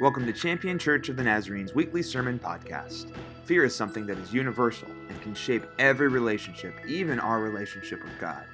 Welcome 0.00 0.26
to 0.26 0.32
Champion 0.32 0.78
Church 0.78 1.08
of 1.08 1.16
the 1.16 1.24
Nazarene's 1.24 1.74
weekly 1.74 2.04
sermon 2.04 2.38
podcast. 2.38 3.12
Fear 3.42 3.64
is 3.64 3.74
something 3.74 4.06
that 4.06 4.16
is 4.18 4.32
universal 4.32 4.86
and 5.08 5.20
can 5.22 5.34
shape 5.34 5.64
every 5.80 6.06
relationship, 6.06 6.72
even 6.86 7.18
our 7.18 7.40
relationship 7.40 8.04
with 8.04 8.16
God. 8.20 8.44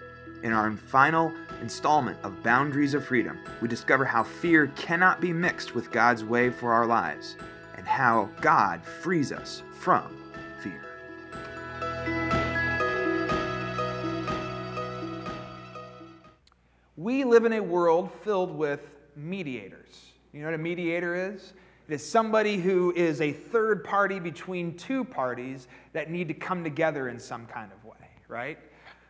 In 0.43 0.55
our 0.55 0.73
final 0.73 1.35
installment 1.61 2.17
of 2.23 2.43
Boundaries 2.43 2.95
of 2.95 3.05
Freedom, 3.05 3.39
we 3.61 3.69
discover 3.69 4.07
how 4.07 4.23
fear 4.23 4.69
cannot 4.69 5.21
be 5.21 5.35
mixed 5.35 5.75
with 5.75 5.91
God's 5.91 6.25
way 6.25 6.49
for 6.49 6.73
our 6.73 6.87
lives 6.87 7.37
and 7.77 7.87
how 7.87 8.31
God 8.41 8.83
frees 8.83 9.31
us 9.31 9.63
from 9.75 10.17
fear. 10.63 10.81
We 16.97 17.25
live 17.25 17.45
in 17.45 17.53
a 17.53 17.61
world 17.61 18.11
filled 18.23 18.57
with 18.57 18.81
mediators. 19.15 20.14
You 20.35 20.41
know 20.41 20.47
what 20.47 20.55
a 20.55 20.59
mediator 20.59 21.15
is? 21.15 21.53
It 21.87 21.95
is 21.95 22.05
somebody 22.05 22.57
who 22.57 22.93
is 22.97 23.21
a 23.21 23.31
third 23.31 23.85
party 23.85 24.19
between 24.19 24.77
two 24.77 25.05
parties 25.05 25.69
that 25.93 26.11
need 26.11 26.27
to 26.27 26.35
come 26.35 26.65
together 26.65 27.09
in 27.09 27.21
some 27.21 27.47
kind 27.47 27.71
of 27.71 27.85
way, 27.85 28.09
right? 28.27 28.59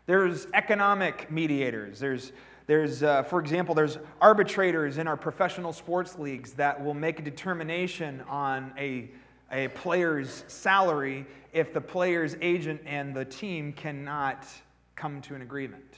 There's 0.05 0.46
economic 0.52 1.30
mediators. 1.30 1.98
There's, 1.98 2.32
there's 2.66 3.02
uh, 3.02 3.23
for 3.23 3.41
example, 3.41 3.74
there's 3.74 3.96
arbitrators 4.20 4.98
in 4.98 5.09
our 5.09 5.16
professional 5.16 5.73
sports 5.73 6.18
leagues 6.18 6.52
that 6.55 6.84
will 6.84 6.92
make 6.92 7.20
a 7.20 7.23
determination 7.23 8.23
on 8.29 8.74
a, 8.77 9.09
a 9.51 9.68
player's 9.68 10.45
salary 10.48 11.24
if 11.54 11.73
the 11.73 11.80
player's 11.80 12.37
agent 12.43 12.82
and 12.84 13.15
the 13.15 13.24
team 13.24 13.73
cannot 13.73 14.46
come 14.95 15.23
to 15.23 15.34
an 15.34 15.41
agreement. 15.41 15.95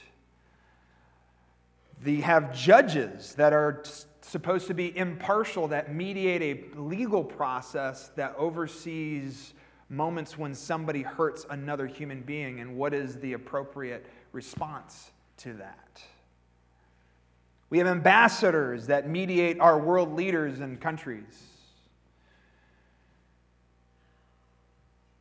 They 2.01 2.17
have 2.17 2.55
judges 2.55 3.33
that 3.35 3.51
are 3.51 3.83
supposed 4.27 4.67
to 4.67 4.73
be 4.73 4.95
impartial, 4.97 5.67
that 5.69 5.93
mediate 5.93 6.41
a 6.75 6.79
legal 6.79 7.23
process 7.23 8.09
that 8.15 8.35
oversees 8.37 9.53
moments 9.89 10.37
when 10.37 10.53
somebody 10.53 11.01
hurts 11.01 11.45
another 11.49 11.87
human 11.87 12.21
being 12.21 12.59
and 12.59 12.75
what 12.75 12.93
is 12.93 13.17
the 13.19 13.33
appropriate 13.33 14.05
response 14.33 15.11
to 15.37 15.53
that. 15.53 16.01
We 17.69 17.77
have 17.77 17.87
ambassadors 17.87 18.87
that 18.87 19.09
mediate 19.09 19.59
our 19.59 19.79
world 19.79 20.13
leaders 20.13 20.59
and 20.59 20.79
countries. 20.79 21.43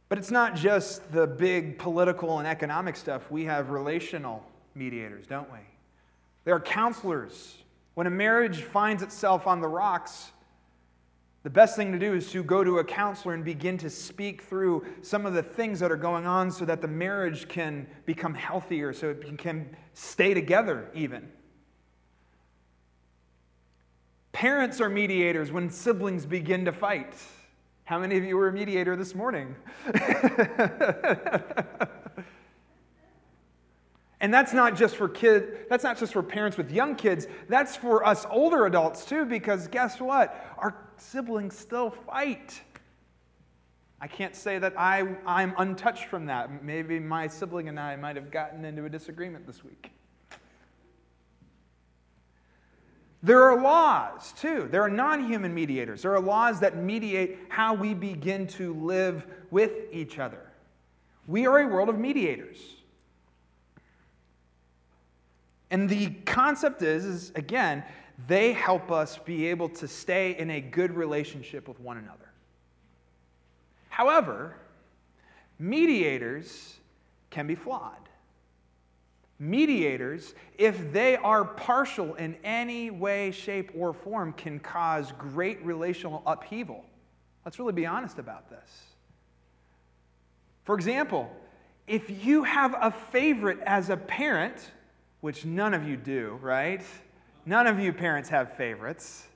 But 0.09 0.19
it's 0.19 0.31
not 0.31 0.55
just 0.55 1.13
the 1.13 1.27
big 1.27 1.79
political 1.79 2.39
and 2.39 2.47
economic 2.47 2.97
stuff. 2.97 3.31
We 3.31 3.45
have 3.45 3.71
relational 3.71 4.45
mediators, 4.75 5.27
don't 5.27 5.51
we? 5.53 5.59
There 6.45 6.55
are 6.55 6.61
counselors 6.61 7.57
when 7.97 8.07
a 8.07 8.11
marriage 8.11 8.61
finds 8.61 9.03
itself 9.03 9.47
on 9.47 9.63
the 9.63 9.67
rocks, 9.67 10.31
the 11.45 11.51
best 11.51 11.77
thing 11.77 11.93
to 11.93 11.99
do 11.99 12.13
is 12.13 12.31
to 12.31 12.45
go 12.45 12.63
to 12.63 12.81
a 12.81 12.85
counselor 12.85 13.33
and 13.33 13.43
begin 13.43 13.79
to 13.79 13.89
speak 13.89 14.43
through 14.43 14.85
some 15.01 15.25
of 15.25 15.33
the 15.33 15.43
things 15.43 15.81
that 15.81 15.91
are 15.91 15.97
going 15.97 16.27
on 16.27 16.51
so 16.51 16.67
that 16.67 16.83
the 16.83 16.89
marriage 16.89 17.49
can 17.49 17.87
become 18.05 18.35
healthier, 18.35 18.93
so 18.93 19.09
it 19.09 19.39
can 19.39 19.75
stay 19.95 20.35
together, 20.35 20.91
even. 20.93 21.27
Parents 24.33 24.79
are 24.83 24.91
mediators 24.91 25.51
when 25.51 25.71
siblings 25.71 26.27
begin 26.27 26.67
to 26.67 26.73
fight. 26.73 27.15
How 27.85 27.99
many 27.99 28.19
of 28.19 28.25
you 28.25 28.37
were 28.37 28.49
a 28.49 28.53
mediator 28.53 28.95
this 28.95 29.15
morning? 29.15 29.57
And 34.21 34.33
that's 34.33 34.53
not 34.53 34.77
just 34.77 34.97
for 34.97 35.09
kids, 35.09 35.47
that's 35.69 35.85
not 35.85 35.99
just 35.99 36.13
for 36.13 36.23
parents 36.23 36.57
with 36.57 36.71
young 36.71 36.95
kids, 36.95 37.27
that's 37.49 37.77
for 37.77 38.07
us 38.07 38.25
older 38.31 38.65
adults 38.65 39.05
too, 39.05 39.27
because 39.27 39.69
guess 39.69 40.01
what? 40.01 40.55
Our 40.57 40.75
siblings 40.97 41.57
still 41.57 41.91
fight. 41.91 42.61
I 44.01 44.07
can't 44.07 44.35
say 44.35 44.59
that 44.59 44.75
I, 44.79 45.17
I'm 45.27 45.55
untouched 45.59 46.07
from 46.07 46.27
that. 46.27 46.63
Maybe 46.63 46.99
my 46.99 47.27
sibling 47.27 47.69
and 47.69 47.79
I 47.79 47.97
might 47.97 48.17
have 48.17 48.31
gotten 48.31 48.65
into 48.65 48.85
a 48.85 48.89
disagreement 48.89 49.47
this 49.47 49.63
week. 49.65 49.91
There 53.23 53.43
are 53.43 53.61
laws 53.61 54.33
too. 54.33 54.69
There 54.71 54.83
are 54.83 54.91
non 54.91 55.27
human 55.27 55.53
mediators. 55.53 56.03
There 56.03 56.15
are 56.15 56.21
laws 56.21 56.61
that 56.61 56.77
mediate 56.77 57.39
how 57.49 57.75
we 57.75 57.95
begin 57.95 58.47
to 58.49 58.75
live 58.75 59.27
with 59.51 59.73
each 59.91 60.19
other. 60.19 60.47
We 61.27 61.47
are 61.47 61.59
a 61.61 61.67
world 61.67 61.89
of 61.89 61.99
mediators. 61.99 62.59
And 65.71 65.89
the 65.89 66.11
concept 66.25 66.83
is, 66.83 67.05
is, 67.05 67.33
again, 67.35 67.85
they 68.29 68.53
help 68.53 68.91
us 68.91 69.19
be 69.19 69.47
able 69.47 69.69
to 69.71 69.89
stay 69.89 70.37
in 70.39 70.51
a 70.51 70.61
good 70.61 70.93
relationship 70.93 71.69
with 71.69 71.79
one 71.81 71.99
another. 71.99 72.31
However, 73.89 74.57
mediators 75.59 76.77
can 77.31 77.47
be 77.47 77.55
flawed. 77.55 77.93
Mediators, 79.39 80.35
if 80.57 80.93
they 80.93 81.17
are 81.17 81.45
partial 81.45 82.15
in 82.15 82.37
any 82.43 82.91
way, 82.91 83.31
shape, 83.31 83.71
or 83.77 83.93
form, 83.93 84.33
can 84.33 84.59
cause 84.59 85.13
great 85.19 85.63
relational 85.63 86.23
upheaval. 86.27 86.85
Let's 87.45 87.59
really 87.59 87.75
be 87.75 87.85
honest 87.85 88.19
about 88.19 88.49
this. 88.49 88.85
For 90.65 90.75
example, 90.75 91.31
if 91.87 92.25
you 92.25 92.45
have 92.45 92.75
a 92.81 92.91
favorite 92.91 93.59
as 93.67 93.91
a 93.91 93.97
parent, 93.97 94.71
which 95.21 95.45
none 95.45 95.75
of 95.75 95.87
you 95.87 95.97
do, 95.97 96.39
right? 96.43 96.83
None 97.45 97.67
of 97.67 97.79
you 97.79 97.93
parents 97.93 98.29
have 98.29 98.57
favorites. 98.57 99.27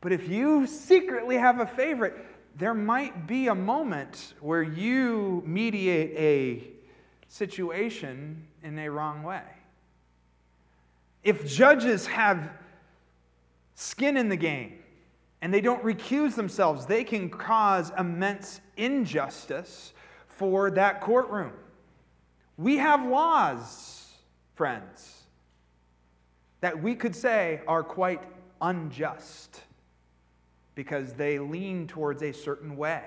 But 0.00 0.12
if 0.12 0.28
you 0.28 0.66
secretly 0.66 1.36
have 1.36 1.60
a 1.60 1.66
favorite, 1.66 2.26
there 2.56 2.74
might 2.74 3.26
be 3.26 3.48
a 3.48 3.54
moment 3.54 4.34
where 4.40 4.62
you 4.62 5.42
mediate 5.46 6.12
a 6.16 6.72
situation 7.28 8.46
in 8.62 8.78
a 8.78 8.90
wrong 8.90 9.22
way. 9.22 9.42
If 11.24 11.46
judges 11.46 12.06
have 12.06 12.50
skin 13.74 14.16
in 14.16 14.28
the 14.28 14.36
game 14.36 14.78
and 15.40 15.52
they 15.52 15.60
don't 15.60 15.82
recuse 15.82 16.34
themselves, 16.34 16.84
they 16.86 17.04
can 17.04 17.30
cause 17.30 17.92
immense 17.98 18.60
injustice 18.76 19.92
for 20.26 20.70
that 20.72 21.00
courtroom. 21.00 21.52
We 22.58 22.76
have 22.78 23.06
laws 23.06 23.91
friends, 24.62 25.24
that 26.60 26.80
we 26.80 26.94
could 26.94 27.16
say 27.16 27.60
are 27.66 27.82
quite 27.82 28.22
unjust 28.60 29.60
because 30.76 31.14
they 31.14 31.40
lean 31.40 31.88
towards 31.88 32.22
a 32.22 32.30
certain 32.30 32.76
way. 32.76 33.02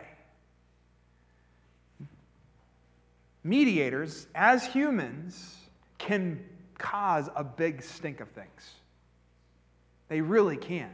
Mediators, 3.42 4.28
as 4.36 4.66
humans, 4.66 5.56
can 5.98 6.44
cause 6.78 7.30
a 7.38 7.44
big 7.46 7.82
stink 7.82 8.20
of 8.20 8.28
things. 8.32 8.72
They 10.10 10.20
really 10.20 10.58
can. 10.58 10.92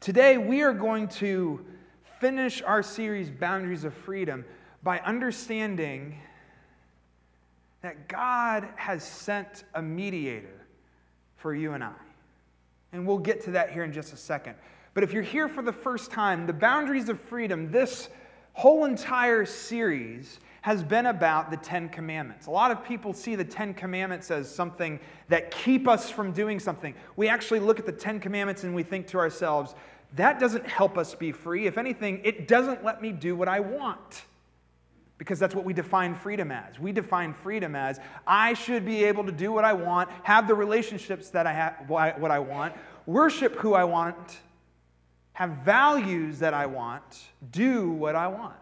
Today, 0.00 0.36
we 0.36 0.60
are 0.60 0.74
going 0.74 1.08
to 1.08 1.64
finish 2.20 2.60
our 2.60 2.82
series, 2.82 3.30
Boundaries 3.30 3.84
of 3.84 3.94
Freedom, 3.94 4.44
by 4.84 4.98
understanding 5.00 6.20
that 7.80 8.06
God 8.06 8.68
has 8.76 9.02
sent 9.02 9.64
a 9.74 9.82
mediator 9.82 10.66
for 11.36 11.54
you 11.54 11.72
and 11.72 11.82
I. 11.82 11.92
And 12.92 13.06
we'll 13.06 13.18
get 13.18 13.42
to 13.44 13.50
that 13.52 13.72
here 13.72 13.82
in 13.82 13.92
just 13.92 14.12
a 14.12 14.16
second. 14.16 14.54
But 14.92 15.02
if 15.02 15.12
you're 15.12 15.22
here 15.22 15.48
for 15.48 15.62
the 15.62 15.72
first 15.72 16.10
time, 16.10 16.46
the 16.46 16.52
boundaries 16.52 17.08
of 17.08 17.18
freedom, 17.18 17.72
this 17.72 18.08
whole 18.52 18.84
entire 18.84 19.44
series 19.44 20.38
has 20.60 20.82
been 20.82 21.06
about 21.06 21.50
the 21.50 21.56
Ten 21.56 21.88
Commandments. 21.88 22.46
A 22.46 22.50
lot 22.50 22.70
of 22.70 22.84
people 22.84 23.12
see 23.12 23.34
the 23.34 23.44
Ten 23.44 23.74
Commandments 23.74 24.30
as 24.30 24.54
something 24.54 25.00
that 25.28 25.50
keep 25.50 25.88
us 25.88 26.08
from 26.08 26.30
doing 26.30 26.60
something. 26.60 26.94
We 27.16 27.28
actually 27.28 27.60
look 27.60 27.78
at 27.78 27.86
the 27.86 27.92
Ten 27.92 28.20
Commandments 28.20 28.64
and 28.64 28.74
we 28.74 28.82
think 28.82 29.06
to 29.08 29.18
ourselves, 29.18 29.74
that 30.14 30.38
doesn't 30.38 30.66
help 30.66 30.96
us 30.96 31.14
be 31.14 31.32
free. 31.32 31.66
If 31.66 31.76
anything, 31.76 32.20
it 32.22 32.48
doesn't 32.48 32.84
let 32.84 33.02
me 33.02 33.12
do 33.12 33.34
what 33.34 33.48
I 33.48 33.60
want 33.60 34.24
because 35.18 35.38
that's 35.38 35.54
what 35.54 35.64
we 35.64 35.72
define 35.72 36.14
freedom 36.14 36.50
as. 36.50 36.78
We 36.78 36.92
define 36.92 37.34
freedom 37.34 37.76
as 37.76 38.00
I 38.26 38.54
should 38.54 38.84
be 38.84 39.04
able 39.04 39.24
to 39.24 39.32
do 39.32 39.52
what 39.52 39.64
I 39.64 39.72
want, 39.72 40.10
have 40.24 40.48
the 40.48 40.54
relationships 40.54 41.30
that 41.30 41.46
I 41.46 41.52
have, 41.52 41.88
what 41.88 42.30
I 42.30 42.38
want, 42.38 42.74
worship 43.06 43.56
who 43.56 43.74
I 43.74 43.84
want, 43.84 44.38
have 45.34 45.50
values 45.64 46.38
that 46.40 46.54
I 46.54 46.66
want, 46.66 47.28
do 47.50 47.90
what 47.90 48.16
I 48.16 48.26
want. 48.26 48.54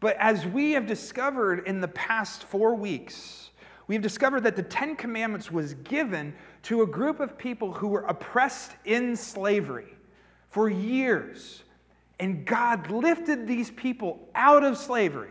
But 0.00 0.16
as 0.18 0.46
we 0.46 0.72
have 0.72 0.86
discovered 0.86 1.66
in 1.66 1.80
the 1.80 1.88
past 1.88 2.44
four 2.44 2.74
weeks, 2.74 3.50
we've 3.88 4.02
discovered 4.02 4.42
that 4.42 4.54
the 4.54 4.62
Ten 4.62 4.94
Commandments 4.94 5.50
was 5.50 5.74
given 5.74 6.34
to 6.64 6.82
a 6.82 6.86
group 6.86 7.18
of 7.18 7.36
people 7.36 7.72
who 7.72 7.88
were 7.88 8.02
oppressed 8.02 8.72
in 8.84 9.16
slavery 9.16 9.92
for 10.50 10.68
years 10.68 11.64
and 12.20 12.44
God 12.44 12.90
lifted 12.90 13.46
these 13.46 13.70
people 13.70 14.28
out 14.34 14.64
of 14.64 14.76
slavery, 14.76 15.30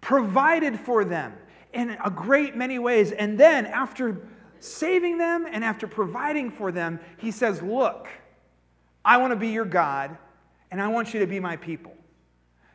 provided 0.00 0.78
for 0.78 1.04
them 1.04 1.32
in 1.72 1.96
a 2.04 2.10
great 2.10 2.56
many 2.56 2.78
ways. 2.78 3.12
And 3.12 3.38
then, 3.38 3.66
after 3.66 4.28
saving 4.60 5.18
them 5.18 5.46
and 5.50 5.64
after 5.64 5.86
providing 5.86 6.50
for 6.50 6.70
them, 6.70 7.00
he 7.18 7.30
says, 7.30 7.62
Look, 7.62 8.08
I 9.04 9.16
want 9.16 9.32
to 9.32 9.36
be 9.36 9.48
your 9.48 9.64
God, 9.64 10.16
and 10.70 10.80
I 10.80 10.88
want 10.88 11.14
you 11.14 11.20
to 11.20 11.26
be 11.26 11.40
my 11.40 11.56
people. 11.56 11.94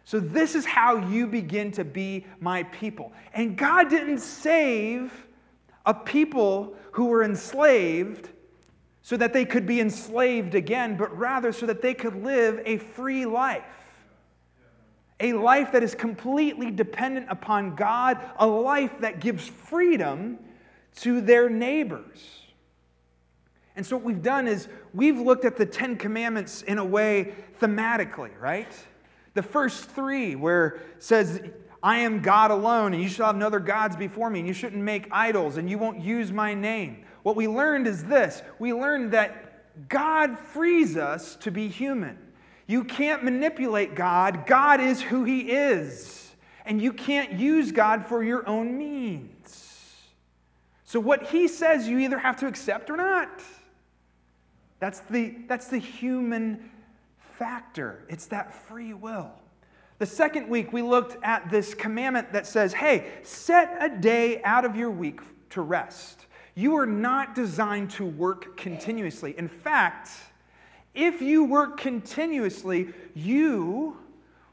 So, 0.04 0.20
this 0.20 0.54
is 0.54 0.66
how 0.66 0.98
you 1.08 1.28
begin 1.28 1.72
to 1.72 1.86
be 1.86 2.26
my 2.40 2.64
people. 2.64 3.14
And 3.34 3.58
God 3.58 3.90
didn't 3.90 4.20
save 4.20 5.28
a 5.86 5.94
people 5.94 6.76
who 6.92 7.06
were 7.06 7.24
enslaved 7.24 8.30
so 9.06 9.16
that 9.16 9.34
they 9.34 9.46
could 9.46 9.68
be 9.68 9.80
enslaved 9.80 10.56
again, 10.56 10.98
but 10.98 11.16
rather 11.16 11.54
so 11.54 11.68
that 11.68 11.80
they 11.80 11.94
could 11.94 12.24
live 12.24 12.60
a 12.66 12.80
free 12.80 13.24
life. 13.28 13.62
A 15.20 15.34
life 15.34 15.74
that 15.74 15.84
is 15.84 15.94
completely 15.94 16.72
dependent 16.72 17.28
upon 17.30 17.76
God, 17.76 18.20
a 18.40 18.48
life 18.48 19.02
that 19.02 19.20
gives 19.20 19.48
freedom 19.48 20.40
to 21.02 21.22
their 21.22 21.52
neighbors. 21.52 22.20
And 23.76 23.86
so, 23.86 23.96
what 23.96 24.06
we've 24.06 24.24
done 24.24 24.48
is 24.48 24.68
we've 24.92 25.20
looked 25.20 25.46
at 25.46 25.56
the 25.56 25.68
Ten 25.68 25.98
Commandments 25.98 26.64
in 26.64 26.80
a 26.80 26.86
way 26.86 27.36
thematically, 27.62 28.32
right? 28.40 28.74
The 29.36 29.44
first 29.44 29.88
three, 29.92 30.36
where 30.36 30.80
it 30.96 31.04
says, 31.04 31.44
I 31.86 31.98
am 31.98 32.24
God 32.24 32.50
alone, 32.50 32.96
and 32.96 33.04
you 33.04 33.08
shall 33.08 33.28
have 33.28 33.36
no 33.36 33.46
other 33.46 33.60
gods 33.60 33.96
before 33.96 34.32
me, 34.32 34.40
and 34.40 34.48
you 34.48 34.56
shouldn't 34.56 34.82
make 34.82 35.08
idols, 35.12 35.58
and 35.58 35.70
you 35.70 35.78
won't 35.78 36.02
use 36.02 36.32
my 36.32 36.56
name. 36.56 37.06
What 37.22 37.36
we 37.36 37.48
learned 37.48 37.86
is 37.86 38.04
this 38.04 38.42
we 38.58 38.74
learned 38.74 39.12
that 39.12 39.88
God 39.88 40.40
frees 40.40 40.98
us 40.98 41.36
to 41.38 41.52
be 41.52 41.68
human. 41.68 42.18
You 42.66 42.86
can't 42.86 43.24
manipulate 43.24 43.94
God, 43.94 44.48
God 44.48 44.82
is 44.82 45.00
who 45.00 45.26
He 45.26 45.52
is, 45.52 46.32
and 46.66 46.82
you 46.82 46.92
can't 46.92 47.34
use 47.34 47.72
God 47.72 48.08
for 48.08 48.24
your 48.24 48.50
own 48.50 48.76
means. 48.80 49.94
So, 50.86 51.00
what 51.00 51.28
He 51.28 51.48
says, 51.48 51.88
you 51.88 52.00
either 52.00 52.18
have 52.18 52.38
to 52.38 52.48
accept 52.48 52.90
or 52.90 52.98
not. 52.98 53.44
That's 54.80 55.02
the, 55.02 55.36
that's 55.48 55.68
the 55.68 55.78
human 55.78 56.72
factor, 57.38 58.06
it's 58.10 58.26
that 58.28 58.56
free 58.68 58.96
will. 58.96 59.34
The 59.98 60.06
second 60.06 60.50
week, 60.50 60.74
we 60.74 60.82
looked 60.82 61.24
at 61.24 61.50
this 61.50 61.74
commandment 61.74 62.34
that 62.34 62.46
says, 62.46 62.74
hey, 62.74 63.12
set 63.24 63.78
a 63.80 63.90
day 63.90 64.42
out 64.44 64.66
of 64.66 64.76
your 64.76 64.92
week 64.92 65.22
to 65.52 65.62
rest. 65.62 66.26
You 66.54 66.76
are 66.78 66.86
not 66.86 67.36
designed 67.36 67.92
to 67.92 68.06
work 68.06 68.58
continuously. 68.58 69.36
In 69.38 69.48
fact, 69.48 70.10
if 70.94 71.22
you 71.22 71.46
work 71.46 71.78
continuously, 71.78 72.94
you 73.14 73.98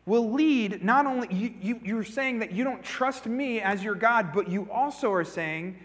will 0.06 0.32
lead 0.32 0.84
not 0.84 1.06
only, 1.06 1.32
you, 1.32 1.54
you, 1.60 1.80
you're 1.84 2.04
saying 2.04 2.40
that 2.40 2.52
you 2.52 2.64
don't 2.64 2.82
trust 2.82 3.26
me 3.26 3.60
as 3.60 3.82
your 3.82 3.94
God, 3.94 4.32
but 4.32 4.48
you 4.48 4.68
also 4.70 5.12
are 5.12 5.24
saying, 5.24 5.78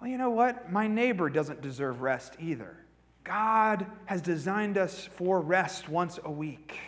well, 0.00 0.10
you 0.10 0.18
know 0.18 0.30
what? 0.30 0.72
My 0.72 0.86
neighbor 0.86 1.30
doesn't 1.30 1.62
deserve 1.62 2.00
rest 2.02 2.34
either. 2.38 2.76
God 3.24 3.86
has 4.06 4.22
designed 4.22 4.78
us 4.78 5.08
for 5.16 5.40
rest 5.40 5.88
once 5.88 6.18
a 6.24 6.30
week. 6.30 6.78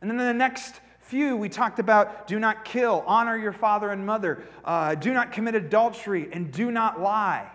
And 0.00 0.10
then 0.10 0.18
in 0.20 0.26
the 0.26 0.34
next 0.34 0.80
few, 1.00 1.36
we 1.36 1.48
talked 1.48 1.78
about 1.78 2.26
do 2.26 2.38
not 2.38 2.64
kill, 2.64 3.02
honor 3.06 3.36
your 3.36 3.52
father 3.52 3.90
and 3.90 4.04
mother, 4.04 4.44
uh, 4.64 4.94
do 4.94 5.12
not 5.12 5.32
commit 5.32 5.54
adultery, 5.54 6.28
and 6.32 6.52
do 6.52 6.70
not 6.70 7.00
lie. 7.00 7.50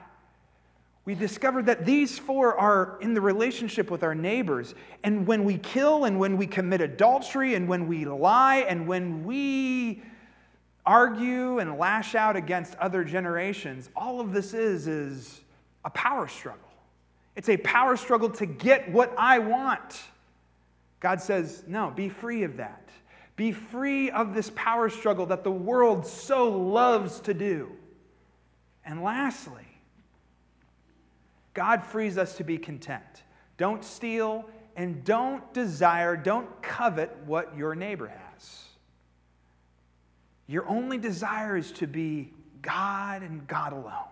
We 1.06 1.16
discovered 1.16 1.66
that 1.66 1.86
these 1.86 2.18
four 2.18 2.57
are 2.57 2.98
in 3.01 3.13
the 3.13 3.19
relationship 3.19 3.92
with 3.92 4.04
our 4.04 4.16
neighbors. 4.16 4.74
And 5.04 5.28
when 5.28 5.44
we 5.44 5.57
kill, 5.57 6.06
and 6.06 6.18
when 6.18 6.38
we 6.38 6.48
commit 6.48 6.80
adultery, 6.80 7.56
and 7.56 7.68
when 7.68 7.88
we 7.88 8.06
lie, 8.06 8.66
and 8.69 8.88
when 8.88 9.25
we 9.25 10.01
argue 10.86 11.60
and 11.60 11.78
lash 11.78 12.16
out 12.16 12.36
against 12.36 12.75
other 12.75 13.04
generations, 13.04 13.90
all 13.95 14.22
of 14.22 14.31
this 14.31 14.54
is, 14.54 14.88
is 14.88 15.42
a 15.84 15.90
power 15.90 16.28
struggle. 16.28 16.60
It's 17.36 17.50
a 17.50 17.57
power 17.57 17.98
struggle 17.98 18.30
to 18.31 18.45
get 18.45 18.90
what 18.92 19.13
I 19.18 19.40
want. 19.40 20.01
God 21.03 21.21
says, 21.21 21.65
no, 21.67 21.91
be 21.91 22.07
free 22.07 22.44
of 22.44 22.55
that. 22.57 22.88
Be 23.35 23.51
free 23.51 24.09
of 24.09 24.33
this 24.33 24.50
power 24.55 24.89
struggle 24.89 25.25
that 25.25 25.44
the 25.44 25.51
world 25.51 26.07
so 26.07 26.50
loves 26.50 27.19
to 27.21 27.33
do. 27.33 27.69
And 28.85 29.03
lastly, 29.03 29.67
God 31.53 31.85
frees 31.85 32.17
us 32.17 32.38
to 32.38 32.45
be 32.45 32.57
content. 32.57 33.03
Don't 33.57 33.83
steal 33.83 34.50
and 34.77 35.03
don't 35.03 35.53
desire, 35.53 36.15
don't 36.15 36.61
covet 36.61 37.13
what 37.25 37.56
your 37.57 37.75
neighbor 37.75 38.07
has. 38.07 38.63
Your 40.47 40.65
only 40.69 40.97
desire 40.97 41.57
is 41.57 41.73
to 41.73 41.88
be 41.88 42.31
God 42.61 43.23
and 43.23 43.45
God 43.45 43.73
alone. 43.73 44.07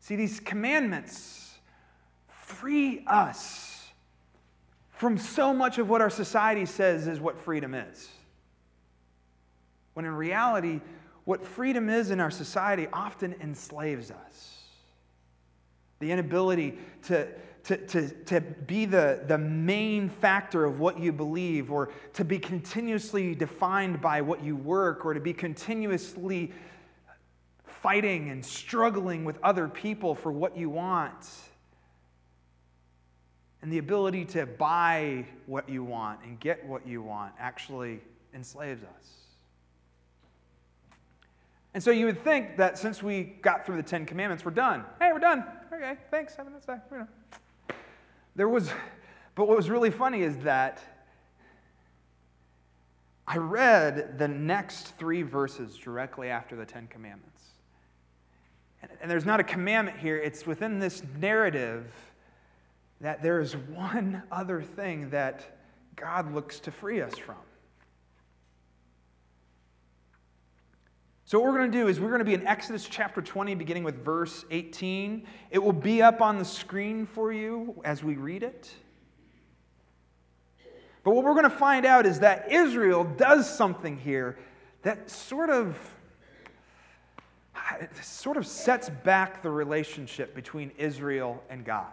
See, 0.00 0.16
these 0.16 0.40
commandments 0.40 1.58
free 2.28 3.04
us 3.06 3.71
from 5.02 5.18
so 5.18 5.52
much 5.52 5.78
of 5.78 5.88
what 5.88 6.00
our 6.00 6.08
society 6.08 6.64
says 6.64 7.08
is 7.08 7.18
what 7.18 7.36
freedom 7.36 7.74
is. 7.74 8.08
When 9.94 10.06
in 10.06 10.14
reality, 10.14 10.80
what 11.24 11.44
freedom 11.44 11.88
is 11.90 12.12
in 12.12 12.20
our 12.20 12.30
society 12.30 12.86
often 12.92 13.34
enslaves 13.40 14.12
us. 14.12 14.58
The 15.98 16.12
inability 16.12 16.78
to, 17.08 17.26
to, 17.64 17.76
to, 17.78 18.08
to 18.26 18.40
be 18.40 18.84
the, 18.84 19.24
the 19.26 19.38
main 19.38 20.08
factor 20.08 20.64
of 20.64 20.78
what 20.78 21.00
you 21.00 21.10
believe, 21.10 21.72
or 21.72 21.90
to 22.12 22.24
be 22.24 22.38
continuously 22.38 23.34
defined 23.34 24.00
by 24.00 24.20
what 24.20 24.44
you 24.44 24.54
work, 24.54 25.04
or 25.04 25.14
to 25.14 25.20
be 25.20 25.32
continuously 25.32 26.52
fighting 27.64 28.30
and 28.30 28.46
struggling 28.46 29.24
with 29.24 29.36
other 29.42 29.66
people 29.66 30.14
for 30.14 30.30
what 30.30 30.56
you 30.56 30.70
want 30.70 31.26
and 33.62 33.72
the 33.72 33.78
ability 33.78 34.24
to 34.24 34.44
buy 34.44 35.24
what 35.46 35.68
you 35.68 35.84
want 35.84 36.20
and 36.24 36.38
get 36.40 36.64
what 36.66 36.86
you 36.86 37.00
want 37.00 37.32
actually 37.38 38.00
enslaves 38.34 38.82
us. 38.82 39.12
And 41.74 41.82
so 41.82 41.90
you 41.90 42.06
would 42.06 42.22
think 42.22 42.56
that 42.58 42.76
since 42.76 43.02
we 43.02 43.22
got 43.40 43.64
through 43.64 43.76
the 43.76 43.82
Ten 43.82 44.04
Commandments, 44.04 44.44
we're 44.44 44.50
done. 44.50 44.84
Hey, 45.00 45.10
we're 45.12 45.20
done. 45.20 45.44
Okay, 45.72 45.96
thanks. 46.10 46.34
Have 46.36 46.48
a 46.48 46.50
nice 46.50 46.64
day. 46.64 46.76
There 48.34 48.48
was, 48.48 48.70
but 49.34 49.46
what 49.46 49.56
was 49.56 49.70
really 49.70 49.90
funny 49.90 50.22
is 50.22 50.36
that 50.38 50.82
I 53.26 53.36
read 53.36 54.18
the 54.18 54.28
next 54.28 54.98
three 54.98 55.22
verses 55.22 55.78
directly 55.78 56.28
after 56.28 56.56
the 56.56 56.66
Ten 56.66 56.88
Commandments. 56.88 57.42
And, 58.82 58.90
and 59.00 59.10
there's 59.10 59.24
not 59.24 59.40
a 59.40 59.44
commandment 59.44 59.98
here, 59.98 60.18
it's 60.18 60.46
within 60.46 60.78
this 60.78 61.02
narrative 61.20 61.86
that 63.02 63.20
there 63.20 63.40
is 63.40 63.56
one 63.56 64.22
other 64.30 64.62
thing 64.62 65.10
that 65.10 65.58
God 65.96 66.32
looks 66.32 66.60
to 66.60 66.70
free 66.70 67.02
us 67.02 67.18
from. 67.18 67.36
So, 71.24 71.40
what 71.40 71.50
we're 71.50 71.58
going 71.58 71.72
to 71.72 71.78
do 71.78 71.88
is 71.88 71.98
we're 71.98 72.08
going 72.08 72.20
to 72.20 72.24
be 72.24 72.34
in 72.34 72.46
Exodus 72.46 72.86
chapter 72.88 73.20
20, 73.20 73.54
beginning 73.56 73.84
with 73.84 74.04
verse 74.04 74.44
18. 74.50 75.26
It 75.50 75.58
will 75.58 75.72
be 75.72 76.00
up 76.00 76.20
on 76.20 76.38
the 76.38 76.44
screen 76.44 77.06
for 77.06 77.32
you 77.32 77.80
as 77.84 78.04
we 78.04 78.14
read 78.14 78.42
it. 78.42 78.72
But 81.04 81.14
what 81.14 81.24
we're 81.24 81.32
going 81.32 81.44
to 81.44 81.50
find 81.50 81.84
out 81.84 82.06
is 82.06 82.20
that 82.20 82.52
Israel 82.52 83.02
does 83.02 83.52
something 83.52 83.98
here 83.98 84.38
that 84.82 85.10
sort 85.10 85.50
of 85.50 85.76
sort 88.00 88.36
of 88.36 88.46
sets 88.46 88.90
back 89.02 89.42
the 89.42 89.50
relationship 89.50 90.34
between 90.34 90.70
Israel 90.76 91.42
and 91.48 91.64
God. 91.64 91.90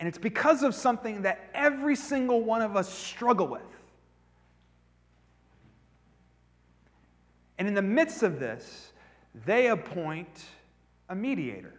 And 0.00 0.08
it's 0.08 0.18
because 0.18 0.62
of 0.62 0.74
something 0.74 1.22
that 1.22 1.50
every 1.52 1.94
single 1.94 2.42
one 2.42 2.62
of 2.62 2.74
us 2.74 2.92
struggle 2.92 3.46
with. 3.46 3.62
And 7.58 7.68
in 7.68 7.74
the 7.74 7.82
midst 7.82 8.22
of 8.22 8.40
this, 8.40 8.94
they 9.44 9.68
appoint 9.68 10.46
a 11.10 11.14
mediator. 11.14 11.74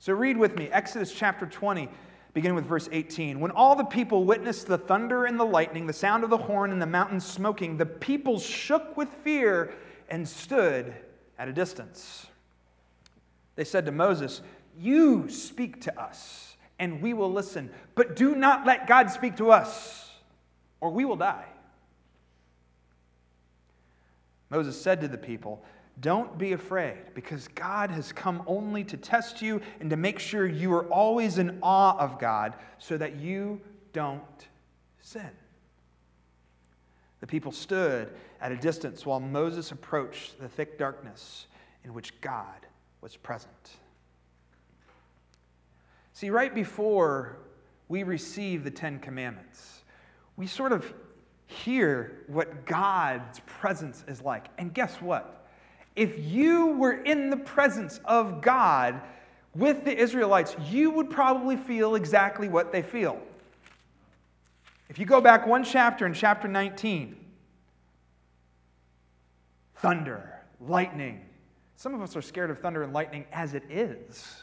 So 0.00 0.12
read 0.12 0.36
with 0.36 0.56
me 0.56 0.68
Exodus 0.72 1.12
chapter 1.12 1.46
20, 1.46 1.88
beginning 2.34 2.56
with 2.56 2.66
verse 2.66 2.88
18. 2.90 3.38
When 3.38 3.52
all 3.52 3.76
the 3.76 3.84
people 3.84 4.24
witnessed 4.24 4.66
the 4.66 4.78
thunder 4.78 5.26
and 5.26 5.38
the 5.38 5.44
lightning, 5.44 5.86
the 5.86 5.92
sound 5.92 6.24
of 6.24 6.30
the 6.30 6.36
horn, 6.36 6.72
and 6.72 6.82
the 6.82 6.86
mountain 6.86 7.20
smoking, 7.20 7.76
the 7.76 7.86
people 7.86 8.40
shook 8.40 8.96
with 8.96 9.08
fear 9.22 9.72
and 10.08 10.28
stood 10.28 10.92
at 11.38 11.46
a 11.46 11.52
distance. 11.52 12.26
They 13.54 13.64
said 13.64 13.86
to 13.86 13.92
Moses, 13.92 14.42
You 14.76 15.28
speak 15.28 15.80
to 15.82 16.00
us 16.00 16.47
and 16.78 17.02
we 17.02 17.12
will 17.14 17.32
listen. 17.32 17.70
But 17.94 18.16
do 18.16 18.34
not 18.34 18.66
let 18.66 18.86
God 18.86 19.10
speak 19.10 19.36
to 19.36 19.50
us, 19.50 20.10
or 20.80 20.90
we 20.90 21.04
will 21.04 21.16
die. 21.16 21.46
Moses 24.50 24.80
said 24.80 25.00
to 25.00 25.08
the 25.08 25.18
people, 25.18 25.62
Don't 26.00 26.38
be 26.38 26.52
afraid, 26.52 27.14
because 27.14 27.48
God 27.48 27.90
has 27.90 28.12
come 28.12 28.42
only 28.46 28.84
to 28.84 28.96
test 28.96 29.42
you 29.42 29.60
and 29.80 29.90
to 29.90 29.96
make 29.96 30.18
sure 30.18 30.46
you 30.46 30.72
are 30.72 30.86
always 30.86 31.38
in 31.38 31.58
awe 31.62 31.98
of 31.98 32.18
God 32.18 32.54
so 32.78 32.96
that 32.96 33.16
you 33.16 33.60
don't 33.92 34.22
sin. 35.00 35.30
The 37.20 37.26
people 37.26 37.52
stood 37.52 38.12
at 38.40 38.52
a 38.52 38.56
distance 38.56 39.04
while 39.04 39.20
Moses 39.20 39.72
approached 39.72 40.40
the 40.40 40.48
thick 40.48 40.78
darkness 40.78 41.46
in 41.84 41.92
which 41.92 42.18
God 42.20 42.66
was 43.00 43.16
present. 43.16 43.78
See, 46.18 46.30
right 46.30 46.52
before 46.52 47.36
we 47.86 48.02
receive 48.02 48.64
the 48.64 48.72
Ten 48.72 48.98
Commandments, 48.98 49.82
we 50.36 50.48
sort 50.48 50.72
of 50.72 50.92
hear 51.46 52.24
what 52.26 52.66
God's 52.66 53.38
presence 53.46 54.04
is 54.08 54.20
like. 54.20 54.48
And 54.58 54.74
guess 54.74 54.96
what? 54.96 55.46
If 55.94 56.18
you 56.18 56.72
were 56.72 57.04
in 57.04 57.30
the 57.30 57.36
presence 57.36 58.00
of 58.04 58.40
God 58.40 59.00
with 59.54 59.84
the 59.84 59.96
Israelites, 59.96 60.56
you 60.68 60.90
would 60.90 61.08
probably 61.08 61.54
feel 61.54 61.94
exactly 61.94 62.48
what 62.48 62.72
they 62.72 62.82
feel. 62.82 63.22
If 64.88 64.98
you 64.98 65.06
go 65.06 65.20
back 65.20 65.46
one 65.46 65.62
chapter 65.62 66.04
in 66.04 66.14
chapter 66.14 66.48
19, 66.48 67.14
thunder, 69.76 70.40
lightning. 70.60 71.20
Some 71.76 71.94
of 71.94 72.02
us 72.02 72.16
are 72.16 72.22
scared 72.22 72.50
of 72.50 72.58
thunder 72.58 72.82
and 72.82 72.92
lightning 72.92 73.24
as 73.30 73.54
it 73.54 73.62
is. 73.70 74.42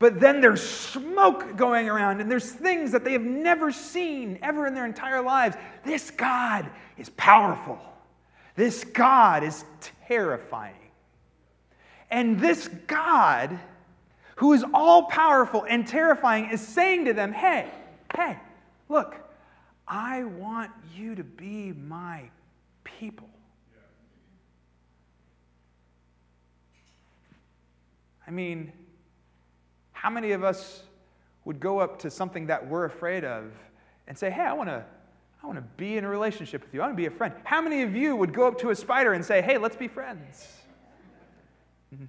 But 0.00 0.18
then 0.18 0.40
there's 0.40 0.62
smoke 0.62 1.56
going 1.58 1.86
around, 1.86 2.22
and 2.22 2.30
there's 2.30 2.50
things 2.50 2.90
that 2.92 3.04
they 3.04 3.12
have 3.12 3.22
never 3.22 3.70
seen 3.70 4.38
ever 4.42 4.66
in 4.66 4.74
their 4.74 4.86
entire 4.86 5.20
lives. 5.20 5.56
This 5.84 6.10
God 6.10 6.68
is 6.96 7.10
powerful. 7.10 7.78
This 8.56 8.82
God 8.82 9.44
is 9.44 9.62
terrifying. 10.06 10.74
And 12.10 12.40
this 12.40 12.68
God, 12.86 13.60
who 14.36 14.54
is 14.54 14.64
all 14.72 15.02
powerful 15.04 15.66
and 15.68 15.86
terrifying, 15.86 16.48
is 16.50 16.66
saying 16.66 17.04
to 17.04 17.12
them, 17.12 17.34
Hey, 17.34 17.70
hey, 18.16 18.38
look, 18.88 19.16
I 19.86 20.24
want 20.24 20.70
you 20.96 21.14
to 21.14 21.24
be 21.24 21.72
my 21.72 22.22
people. 22.84 23.28
I 28.26 28.30
mean, 28.30 28.72
how 30.00 30.08
many 30.08 30.32
of 30.32 30.42
us 30.42 30.82
would 31.44 31.60
go 31.60 31.78
up 31.78 31.98
to 31.98 32.10
something 32.10 32.46
that 32.46 32.66
we're 32.66 32.86
afraid 32.86 33.22
of 33.22 33.52
and 34.08 34.16
say, 34.16 34.30
Hey, 34.30 34.40
I 34.40 34.54
want 34.54 34.70
to. 34.70 34.82
I 35.42 35.46
want 35.46 35.58
to 35.58 35.64
be 35.78 35.96
in 35.96 36.04
a 36.04 36.08
relationship 36.08 36.62
with 36.62 36.72
you. 36.74 36.80
I 36.80 36.84
want 36.84 36.96
to 36.96 37.00
be 37.00 37.06
a 37.06 37.10
friend. 37.10 37.34
How 37.44 37.62
many 37.62 37.82
of 37.82 37.94
you 37.96 38.14
would 38.14 38.32
go 38.32 38.46
up 38.46 38.58
to 38.60 38.70
a 38.70 38.74
spider 38.74 39.12
and 39.14 39.24
say, 39.24 39.42
Hey, 39.42 39.58
let's 39.58 39.76
be 39.76 39.88
friends? 39.88 40.48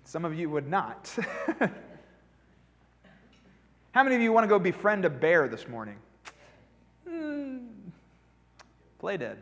Some 0.06 0.24
of 0.24 0.38
you 0.38 0.50
would 0.50 0.70
not. 0.70 1.14
How 3.92 4.04
many 4.04 4.16
of 4.16 4.22
you 4.22 4.32
want 4.32 4.46
to 4.46 4.48
go 4.48 4.58
befriend 4.58 5.04
a 5.04 5.10
bear 5.10 5.50
this 5.50 5.68
morning? 5.68 5.98
Mm, 7.10 7.68
play 9.00 9.18
dead. 9.18 9.38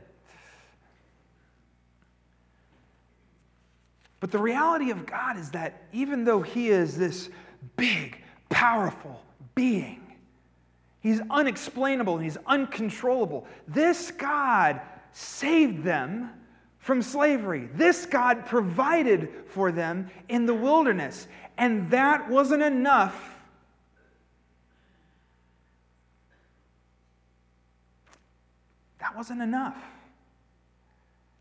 But 4.20 4.32
the 4.32 4.40
reality 4.40 4.90
of 4.90 5.06
God 5.06 5.38
is 5.38 5.52
that 5.52 5.84
even 5.94 6.24
though 6.24 6.42
He 6.42 6.70
is 6.70 6.98
this 6.98 7.30
big, 7.76 8.24
powerful 8.60 9.24
being. 9.56 10.02
He's 11.00 11.22
unexplainable 11.30 12.16
and 12.16 12.24
he's 12.26 12.38
uncontrollable. 12.46 13.48
This 13.70 14.12
God 14.12 14.82
saved 15.14 15.82
them 15.86 16.30
from 16.78 17.02
slavery. 17.02 17.70
This 17.74 18.06
God 18.06 18.46
provided 18.46 19.30
for 19.48 19.72
them 19.72 20.10
in 20.28 20.46
the 20.46 20.54
wilderness. 20.54 21.30
And 21.58 21.90
that 21.92 22.30
wasn't 22.30 22.62
enough. 22.62 23.34
That 29.00 29.16
wasn't 29.16 29.42
enough. 29.42 29.82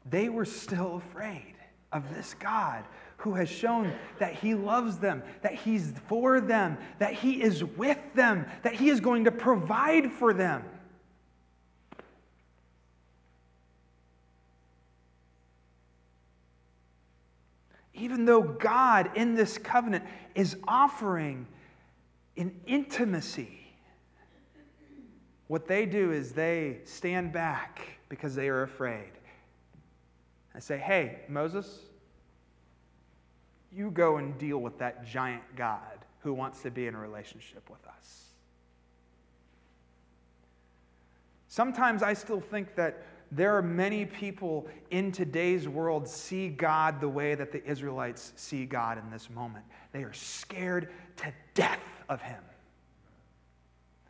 They 0.08 0.28
were 0.28 0.44
still 0.44 1.02
afraid 1.08 1.56
of 1.90 2.14
this 2.14 2.34
God 2.34 2.84
who 3.18 3.34
has 3.34 3.48
shown 3.48 3.92
that 4.20 4.32
he 4.32 4.54
loves 4.54 4.98
them, 4.98 5.22
that 5.42 5.54
he's 5.54 5.92
for 6.06 6.40
them, 6.40 6.78
that 7.00 7.12
he 7.12 7.42
is 7.42 7.64
with 7.64 7.98
them, 8.14 8.46
that 8.62 8.74
he 8.74 8.88
is 8.88 9.00
going 9.00 9.24
to 9.24 9.32
provide 9.32 10.12
for 10.12 10.32
them. 10.32 10.64
Even 17.92 18.24
though 18.24 18.42
God 18.42 19.10
in 19.16 19.34
this 19.34 19.58
covenant 19.58 20.04
is 20.36 20.56
offering 20.68 21.48
an 22.36 22.54
intimacy, 22.68 23.58
what 25.48 25.66
they 25.66 25.86
do 25.86 26.12
is 26.12 26.30
they 26.30 26.78
stand 26.84 27.32
back 27.32 27.80
because 28.08 28.36
they 28.36 28.48
are 28.48 28.62
afraid. 28.62 29.10
I 30.54 30.60
say, 30.60 30.78
hey, 30.78 31.22
Moses, 31.28 31.80
you 33.74 33.90
go 33.90 34.16
and 34.16 34.36
deal 34.38 34.58
with 34.58 34.78
that 34.78 35.06
giant 35.06 35.42
God 35.56 36.04
who 36.20 36.32
wants 36.32 36.62
to 36.62 36.70
be 36.70 36.86
in 36.86 36.94
a 36.94 36.98
relationship 36.98 37.68
with 37.70 37.84
us. 37.86 38.24
Sometimes 41.48 42.02
I 42.02 42.14
still 42.14 42.40
think 42.40 42.74
that 42.76 43.04
there 43.30 43.56
are 43.56 43.62
many 43.62 44.06
people 44.06 44.66
in 44.90 45.12
today's 45.12 45.68
world 45.68 46.08
see 46.08 46.48
God 46.48 47.00
the 47.00 47.08
way 47.08 47.34
that 47.34 47.52
the 47.52 47.64
Israelites 47.64 48.32
see 48.36 48.64
God 48.64 48.98
in 48.98 49.10
this 49.10 49.28
moment. 49.28 49.64
They 49.92 50.02
are 50.02 50.12
scared 50.12 50.88
to 51.16 51.32
death 51.54 51.80
of 52.08 52.22
him. 52.22 52.42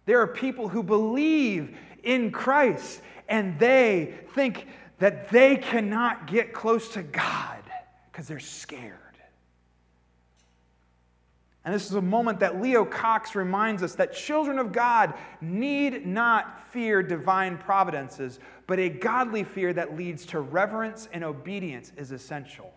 There 0.07 0.21
are 0.21 0.27
people 0.27 0.69
who 0.69 0.83
believe 0.83 1.77
in 2.03 2.31
Christ 2.31 3.03
and 3.29 3.59
they 3.59 4.15
think 4.35 4.67
that 4.99 5.29
they 5.31 5.57
cannot 5.57 6.27
get 6.27 6.53
close 6.53 6.89
to 6.91 7.03
God 7.03 7.63
because 8.11 8.27
they're 8.27 8.39
scared. 8.39 9.08
And 11.69 11.75
this 11.75 11.85
is 11.85 11.97
a 11.97 12.01
moment 12.01 12.41
that 12.41 12.63
Leo 12.63 12.83
Cox 12.83 13.35
reminds 13.35 13.83
us 13.83 13.95
that 13.97 14.15
children 14.15 14.59
of 14.59 14.73
God 14.73 15.13
need 15.43 16.07
not 16.07 16.67
fear 16.73 17.03
divine 17.03 17.59
providences, 17.59 18.41
but 18.67 18.79
a 18.79 18.89
godly 18.89 19.45
fear 19.45 19.75
that 19.75 19.95
leads 19.95 20.25
to 20.29 20.41
reverence 20.41 21.11
and 21.13 21.23
obedience 21.23 21.93
is 21.99 22.11
essential. 22.11 22.73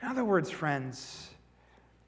In 0.00 0.08
other 0.08 0.24
words, 0.24 0.50
friends, 0.50 1.28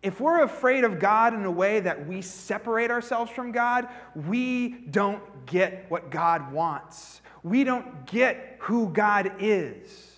if 0.03 0.23
we're 0.23 0.43
afraid 0.43 0.85
of 0.85 0.99
God 0.99 1.35
in 1.35 1.45
a 1.45 1.51
way 1.51 1.81
that 1.81 2.07
we 2.07 2.23
separate 2.23 2.91
ourselves 2.91 3.31
from 3.31 3.53
God, 3.53 3.89
we 4.15 4.69
don't 4.91 5.21
get 5.45 5.85
what 5.91 6.11
God 6.11 6.51
wants. 6.51 7.21
We 7.43 7.63
don't 7.63 8.07
get 8.07 8.57
who 8.59 8.89
God 8.89 9.33
is. 9.39 10.12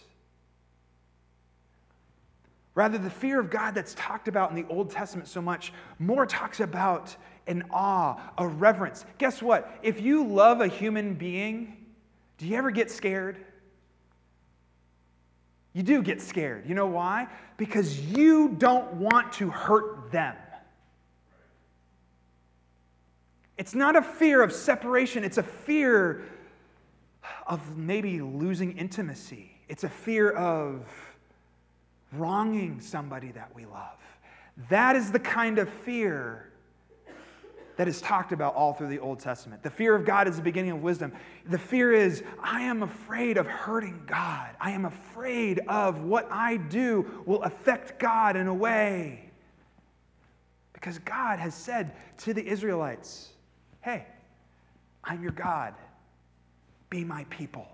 Rather, 2.75 2.99
the 2.99 3.11
fear 3.11 3.39
of 3.39 3.51
God 3.51 3.75
that's 3.75 3.95
talked 3.95 4.27
about 4.27 4.51
in 4.51 4.57
the 4.57 4.67
Old 4.69 4.91
Testament 4.91 5.29
so 5.29 5.41
much 5.41 5.73
more 5.99 6.27
talks 6.27 6.61
about 6.61 7.15
an 7.47 7.65
awe, 7.71 8.17
a 8.39 8.47
reverence. 8.47 9.05
Guess 9.19 9.43
what? 9.43 9.79
If 9.83 10.01
you 10.01 10.27
love 10.27 10.61
a 10.61 10.67
human 10.67 11.15
being, 11.15 11.77
do 12.39 12.47
you 12.47 12.57
ever 12.57 12.71
get 12.71 12.91
scared? 12.91 13.39
You 15.73 15.83
do 15.83 16.03
get 16.03 16.21
scared. 16.21 16.69
You 16.69 16.75
know 16.75 16.87
why? 16.87 17.29
Because 17.57 18.01
you 18.01 18.57
don't 18.59 18.95
want 18.95 19.33
to 19.35 19.51
hurt 19.51 20.11
them. 20.11 20.35
It's 23.57 23.75
not 23.75 23.95
a 23.95 24.03
fear 24.03 24.43
of 24.43 24.53
separation, 24.53 25.23
it's 25.23 25.39
a 25.39 25.43
fear 25.43 26.25
of 27.47 27.77
maybe 27.77 28.21
losing 28.21 28.77
intimacy. 28.77 29.53
It's 29.69 29.85
a 29.85 29.89
fear 29.89 30.31
of 30.31 30.85
wronging 32.17 32.81
somebody 32.81 33.33
that 33.33 33.55
we 33.55 33.67
love. 33.67 33.99
That 34.69 34.97
is 34.97 35.11
the 35.11 35.19
kind 35.19 35.59
of 35.59 35.69
fear 35.69 36.51
that 37.77 37.89
is 37.89 38.01
talked 38.01 38.33
about 38.33 38.55
all 38.55 38.73
through 38.73 38.89
the 38.89 39.01
Old 39.01 39.19
Testament. 39.19 39.63
The 39.63 39.71
fear 39.71 39.95
of 39.95 40.05
God 40.05 40.29
is 40.29 40.37
the 40.37 40.43
beginning 40.43 40.71
of 40.71 40.83
wisdom. 40.83 41.13
The 41.49 41.59
fear 41.59 41.93
is, 41.93 42.23
I 42.41 42.63
am 42.63 42.83
afraid 42.83 43.37
of 43.37 43.47
hurting 43.47 44.03
God. 44.07 44.51
I 44.61 44.71
am 44.71 44.85
afraid 44.85 45.61
of 45.67 46.03
what 46.03 46.29
I 46.31 46.57
do 46.57 47.23
will 47.27 47.43
affect 47.43 47.99
God 47.99 48.37
in 48.37 48.47
a 48.47 48.55
way. 48.55 49.31
Because 50.73 50.99
God 51.01 51.39
has 51.39 51.55
said 51.55 51.93
to 52.19 52.33
the 52.33 52.47
Israelites, 52.47 53.31
Hey, 53.81 54.07
I'm 55.03 55.23
your 55.23 55.33
God. 55.33 55.75
Be 56.91 57.05
my 57.05 57.25
people. 57.25 57.67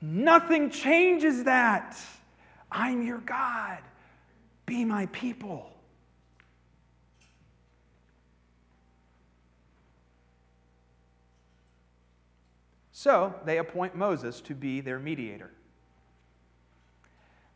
Nothing 0.00 0.70
changes 0.70 1.44
that. 1.44 1.98
I'm 2.74 3.02
your 3.02 3.18
God. 3.18 3.78
Be 4.66 4.84
my 4.84 5.06
people. 5.06 5.70
So 12.90 13.32
they 13.44 13.58
appoint 13.58 13.94
Moses 13.94 14.40
to 14.42 14.54
be 14.54 14.80
their 14.80 14.98
mediator. 14.98 15.50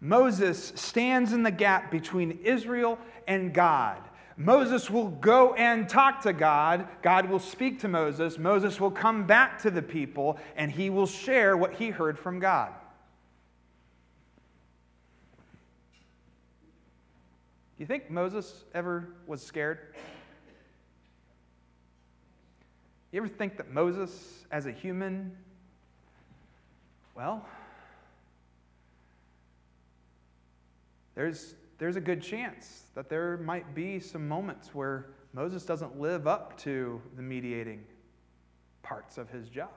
Moses 0.01 0.73
stands 0.77 1.33
in 1.33 1.43
the 1.43 1.51
gap 1.51 1.91
between 1.91 2.39
Israel 2.45 2.99
and 3.27 3.53
God. 3.53 3.99
Moses 4.37 4.89
will 4.89 5.09
go 5.09 5.55
and 5.55 5.89
talk 5.89 6.21
to 6.23 6.33
God. 6.33 6.87
God 7.03 7.29
will 7.29 7.41
speak 7.41 7.81
to 7.81 7.89
Moses. 7.89 8.39
Moses 8.39 8.79
will 8.79 8.93
come 8.93 9.27
back 9.27 9.61
to 9.63 9.71
the 9.71 9.83
people 9.83 10.39
and 10.55 10.71
he 10.71 10.91
will 10.91 11.07
share 11.07 11.57
what 11.57 11.75
he 11.75 11.91
heard 11.91 12.17
from 12.17 12.39
God. 12.39 12.73
You 17.79 17.87
think 17.87 18.11
Moses 18.11 18.65
ever 18.75 19.09
was 19.27 19.43
scared? 19.43 19.95
You 23.13 23.21
ever 23.21 23.29
think 23.29 23.57
that 23.57 23.71
Moses, 23.73 24.45
as 24.51 24.67
a 24.67 24.73
human, 24.73 25.35
well, 27.17 27.47
there's, 31.15 31.55
there's 31.79 31.97
a 31.97 32.01
good 32.01 32.21
chance 32.21 32.83
that 32.95 33.09
there 33.09 33.39
might 33.39 33.75
be 33.75 33.99
some 33.99 34.29
moments 34.29 34.75
where 34.75 35.07
Moses 35.33 35.65
doesn't 35.65 35.99
live 35.99 36.27
up 36.27 36.59
to 36.59 37.01
the 37.17 37.23
mediating 37.23 37.85
parts 38.83 39.19
of 39.19 39.31
his 39.31 39.49
job. 39.49 39.71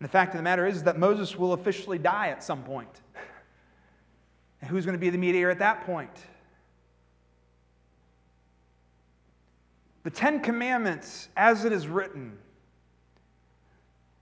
And 0.00 0.08
the 0.08 0.12
fact 0.12 0.32
of 0.32 0.38
the 0.38 0.42
matter 0.42 0.66
is 0.66 0.82
that 0.82 0.98
Moses 0.98 1.36
will 1.36 1.52
officially 1.52 1.98
die 1.98 2.28
at 2.28 2.42
some 2.42 2.64
point. 2.64 3.00
And 4.62 4.70
who's 4.70 4.86
going 4.86 4.94
to 4.94 5.00
be 5.00 5.10
the 5.10 5.18
mediator 5.18 5.50
at 5.50 5.58
that 5.58 5.84
point? 5.84 6.16
The 10.04 10.10
Ten 10.10 10.40
Commandments, 10.40 11.28
as 11.36 11.64
it 11.64 11.72
is 11.72 11.86
written, 11.86 12.38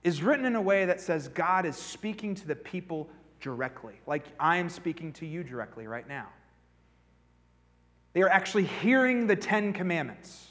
is 0.03 0.23
written 0.23 0.47
in 0.47 0.57
a 0.57 0.61
way 0.61 0.87
that 0.87 1.01
says 1.01 1.29
God 1.29 1.67
is 1.67 1.77
speaking 1.77 2.35
to 2.35 2.47
the 2.47 2.57
people 2.57 3.09
directly, 3.41 3.95
like 4.07 4.27
I 4.39 4.57
am 4.57 4.69
speaking 4.69 5.13
to 5.15 5.27
you 5.27 5.45
directly 5.45 5.87
right 5.87 6.09
now. 6.09 6.29
They 8.13 8.23
are 8.23 8.29
actually 8.29 8.65
hearing 8.65 9.27
the 9.27 9.37
Ten 9.37 9.73
Commandments. 9.73 10.49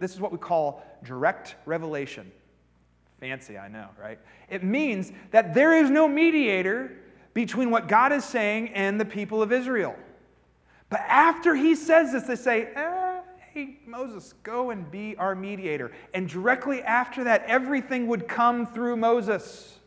This 0.00 0.12
is 0.12 0.20
what 0.20 0.32
we 0.32 0.38
call 0.38 0.84
direct 1.04 1.56
revelation. 1.64 2.30
Fancy, 3.20 3.56
I 3.56 3.68
know, 3.68 3.88
right? 4.00 4.18
It 4.50 4.62
means 4.62 5.12
that 5.30 5.54
there 5.54 5.76
is 5.76 5.88
no 5.88 6.06
mediator 6.06 6.92
between 7.36 7.70
what 7.70 7.86
God 7.86 8.12
is 8.12 8.24
saying 8.24 8.70
and 8.70 8.98
the 8.98 9.04
people 9.04 9.42
of 9.42 9.52
Israel. 9.52 9.94
But 10.88 11.00
after 11.00 11.54
he 11.54 11.74
says 11.74 12.12
this, 12.12 12.22
they 12.22 12.34
say, 12.34 12.68
eh, 12.74 13.20
Hey, 13.52 13.76
Moses, 13.86 14.32
go 14.42 14.70
and 14.70 14.90
be 14.90 15.16
our 15.18 15.34
mediator. 15.34 15.92
And 16.14 16.26
directly 16.30 16.82
after 16.82 17.24
that, 17.24 17.44
everything 17.46 18.06
would 18.06 18.26
come 18.26 18.66
through 18.66 18.96
Moses. 18.96 19.78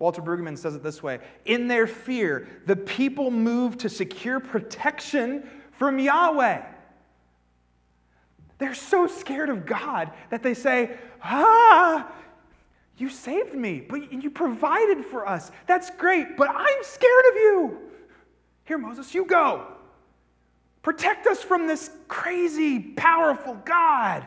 Walter 0.00 0.20
Brueggemann 0.20 0.58
says 0.58 0.74
it 0.74 0.82
this 0.82 1.00
way 1.00 1.20
In 1.44 1.68
their 1.68 1.86
fear, 1.86 2.48
the 2.66 2.74
people 2.74 3.30
moved 3.30 3.78
to 3.80 3.88
secure 3.88 4.40
protection 4.40 5.48
from 5.70 6.00
Yahweh. 6.00 6.64
They're 8.58 8.74
so 8.74 9.06
scared 9.06 9.48
of 9.48 9.64
God 9.64 10.10
that 10.30 10.42
they 10.42 10.54
say, 10.54 10.96
Ah, 11.22 12.12
you 13.00 13.08
saved 13.08 13.54
me, 13.54 13.80
but 13.80 14.12
you 14.12 14.30
provided 14.30 15.04
for 15.04 15.26
us. 15.26 15.50
That's 15.66 15.90
great, 15.90 16.36
but 16.36 16.48
I'm 16.50 16.82
scared 16.82 17.24
of 17.30 17.36
you. 17.36 17.78
Here, 18.64 18.78
Moses, 18.78 19.14
you 19.14 19.24
go. 19.24 19.66
Protect 20.82 21.26
us 21.26 21.42
from 21.42 21.66
this 21.66 21.90
crazy, 22.08 22.80
powerful 22.80 23.54
God. 23.64 24.26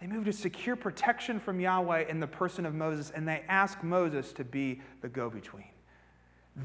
They 0.00 0.06
move 0.06 0.26
to 0.26 0.32
secure 0.32 0.76
protection 0.76 1.40
from 1.40 1.58
Yahweh 1.58 2.04
in 2.08 2.20
the 2.20 2.26
person 2.26 2.66
of 2.66 2.74
Moses, 2.74 3.10
and 3.10 3.26
they 3.26 3.42
ask 3.48 3.82
Moses 3.82 4.32
to 4.34 4.44
be 4.44 4.80
the 5.00 5.08
go 5.08 5.30
between. 5.30 5.70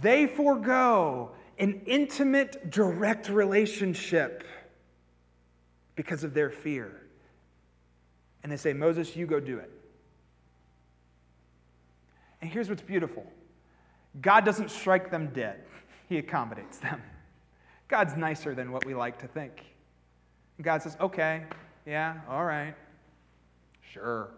They 0.02 0.28
forego 0.28 1.32
an 1.58 1.82
intimate, 1.86 2.70
direct 2.70 3.30
relationship 3.30 4.44
because 5.96 6.24
of 6.24 6.34
their 6.34 6.50
fear. 6.50 7.01
And 8.44 8.52
they 8.52 8.58
say, 8.58 8.74
Moses, 8.74 9.16
you 9.16 9.26
go 9.26 9.40
do 9.40 9.58
it. 9.58 9.72
And 12.42 12.50
here's 12.50 12.70
what's 12.70 12.82
beautiful 12.82 13.26
God 14.22 14.46
doesn't 14.46 14.72
strike 14.72 15.12
them 15.12 15.32
dead, 15.34 15.64
He 16.10 16.18
accommodates 16.18 16.78
them. 16.80 17.02
God's 17.88 18.16
nicer 18.16 18.56
than 18.56 18.72
what 18.72 18.86
we 18.86 18.96
like 18.96 19.20
to 19.20 19.28
think. 19.28 19.66
And 20.58 20.64
God 20.64 20.82
says, 20.82 20.96
okay, 21.02 21.44
yeah, 21.86 22.22
all 22.30 22.46
right, 22.46 22.74
sure. 23.92 24.30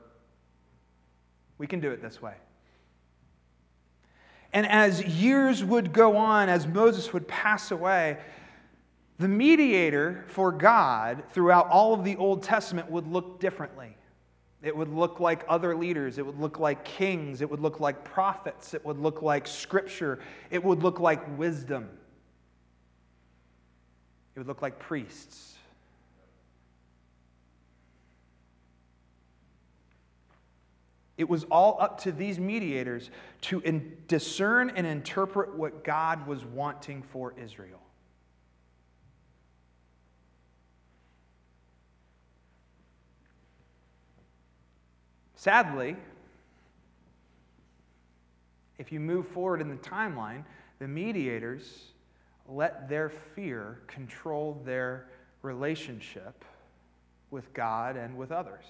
We 1.59 1.67
can 1.67 1.79
do 1.79 1.91
it 1.91 2.01
this 2.01 2.21
way. 2.21 2.33
And 4.53 4.67
as 4.67 5.03
years 5.03 5.63
would 5.63 5.93
go 5.93 6.17
on, 6.17 6.49
as 6.49 6.67
Moses 6.67 7.13
would 7.13 7.27
pass 7.27 7.71
away, 7.71 8.17
the 9.19 9.27
mediator 9.27 10.25
for 10.27 10.51
God 10.51 11.23
throughout 11.31 11.69
all 11.69 11.93
of 11.93 12.03
the 12.03 12.15
Old 12.15 12.43
Testament 12.43 12.89
would 12.89 13.07
look 13.07 13.39
differently. 13.39 13.95
It 14.63 14.75
would 14.75 14.89
look 14.89 15.19
like 15.19 15.43
other 15.47 15.75
leaders. 15.75 16.17
It 16.17 16.25
would 16.25 16.39
look 16.39 16.57
like 16.57 16.85
kings. 16.85 17.41
It 17.41 17.51
would 17.51 17.59
look 17.59 17.79
like 17.79 18.03
prophets. 18.05 18.73
It 18.73 18.83
would 18.85 18.97
look 18.97 19.21
like 19.21 19.45
scripture. 19.45 20.19
It 20.49 20.63
would 20.63 20.81
look 20.81 20.99
like 20.99 21.37
wisdom. 21.37 21.89
It 24.35 24.39
would 24.39 24.47
look 24.47 24.61
like 24.61 24.79
priests. 24.79 25.53
It 31.17 31.29
was 31.29 31.43
all 31.45 31.77
up 31.79 32.01
to 32.01 32.11
these 32.11 32.39
mediators 32.39 33.11
to 33.41 33.59
in- 33.59 33.97
discern 34.07 34.71
and 34.71 34.87
interpret 34.87 35.55
what 35.55 35.83
God 35.83 36.25
was 36.25 36.43
wanting 36.43 37.03
for 37.03 37.33
Israel. 37.37 37.82
Sadly, 45.43 45.97
if 48.77 48.93
you 48.93 49.01
move 49.01 49.27
forward 49.27 49.59
in 49.59 49.67
the 49.67 49.75
timeline, 49.75 50.45
the 50.79 50.87
mediators 50.87 51.87
let 52.47 52.87
their 52.87 53.09
fear 53.09 53.81
control 53.87 54.61
their 54.63 55.09
relationship 55.41 56.45
with 57.29 57.53
God 57.53 57.97
and 57.97 58.15
with 58.17 58.31
others. 58.31 58.63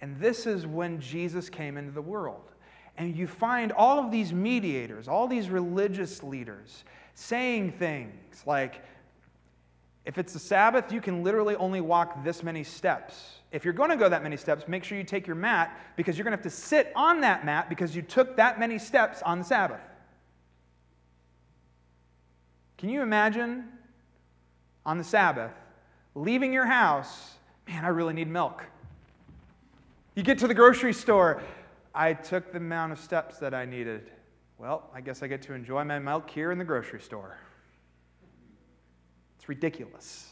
And 0.00 0.18
this 0.18 0.46
is 0.46 0.66
when 0.66 0.98
Jesus 0.98 1.50
came 1.50 1.76
into 1.76 1.92
the 1.92 2.00
world. 2.00 2.50
And 2.96 3.14
you 3.14 3.26
find 3.26 3.70
all 3.72 4.02
of 4.02 4.10
these 4.10 4.32
mediators, 4.32 5.08
all 5.08 5.28
these 5.28 5.50
religious 5.50 6.22
leaders 6.22 6.84
saying 7.14 7.72
things 7.72 8.14
like, 8.46 8.82
if 10.06 10.16
it's 10.16 10.32
the 10.32 10.38
Sabbath, 10.38 10.90
you 10.90 11.02
can 11.02 11.22
literally 11.22 11.54
only 11.56 11.82
walk 11.82 12.24
this 12.24 12.42
many 12.42 12.64
steps. 12.64 13.37
If 13.50 13.64
you're 13.64 13.74
going 13.74 13.90
to 13.90 13.96
go 13.96 14.08
that 14.08 14.22
many 14.22 14.36
steps, 14.36 14.68
make 14.68 14.84
sure 14.84 14.98
you 14.98 15.04
take 15.04 15.26
your 15.26 15.36
mat 15.36 15.78
because 15.96 16.18
you're 16.18 16.24
going 16.24 16.32
to 16.32 16.36
have 16.36 16.42
to 16.42 16.50
sit 16.50 16.92
on 16.94 17.22
that 17.22 17.46
mat 17.46 17.68
because 17.68 17.96
you 17.96 18.02
took 18.02 18.36
that 18.36 18.58
many 18.58 18.78
steps 18.78 19.22
on 19.22 19.38
the 19.38 19.44
Sabbath. 19.44 19.80
Can 22.76 22.90
you 22.90 23.02
imagine 23.02 23.64
on 24.84 24.98
the 24.98 25.04
Sabbath 25.04 25.52
leaving 26.14 26.52
your 26.52 26.66
house? 26.66 27.34
Man, 27.66 27.84
I 27.84 27.88
really 27.88 28.14
need 28.14 28.28
milk. 28.28 28.64
You 30.14 30.22
get 30.22 30.38
to 30.38 30.48
the 30.48 30.54
grocery 30.54 30.92
store. 30.92 31.42
I 31.94 32.12
took 32.12 32.52
the 32.52 32.58
amount 32.58 32.92
of 32.92 33.00
steps 33.00 33.38
that 33.38 33.54
I 33.54 33.64
needed. 33.64 34.10
Well, 34.58 34.90
I 34.94 35.00
guess 35.00 35.22
I 35.22 35.26
get 35.26 35.42
to 35.42 35.54
enjoy 35.54 35.84
my 35.84 35.98
milk 35.98 36.28
here 36.28 36.52
in 36.52 36.58
the 36.58 36.64
grocery 36.64 37.00
store 37.00 37.38
It's 39.36 39.48
ridiculous. 39.48 40.28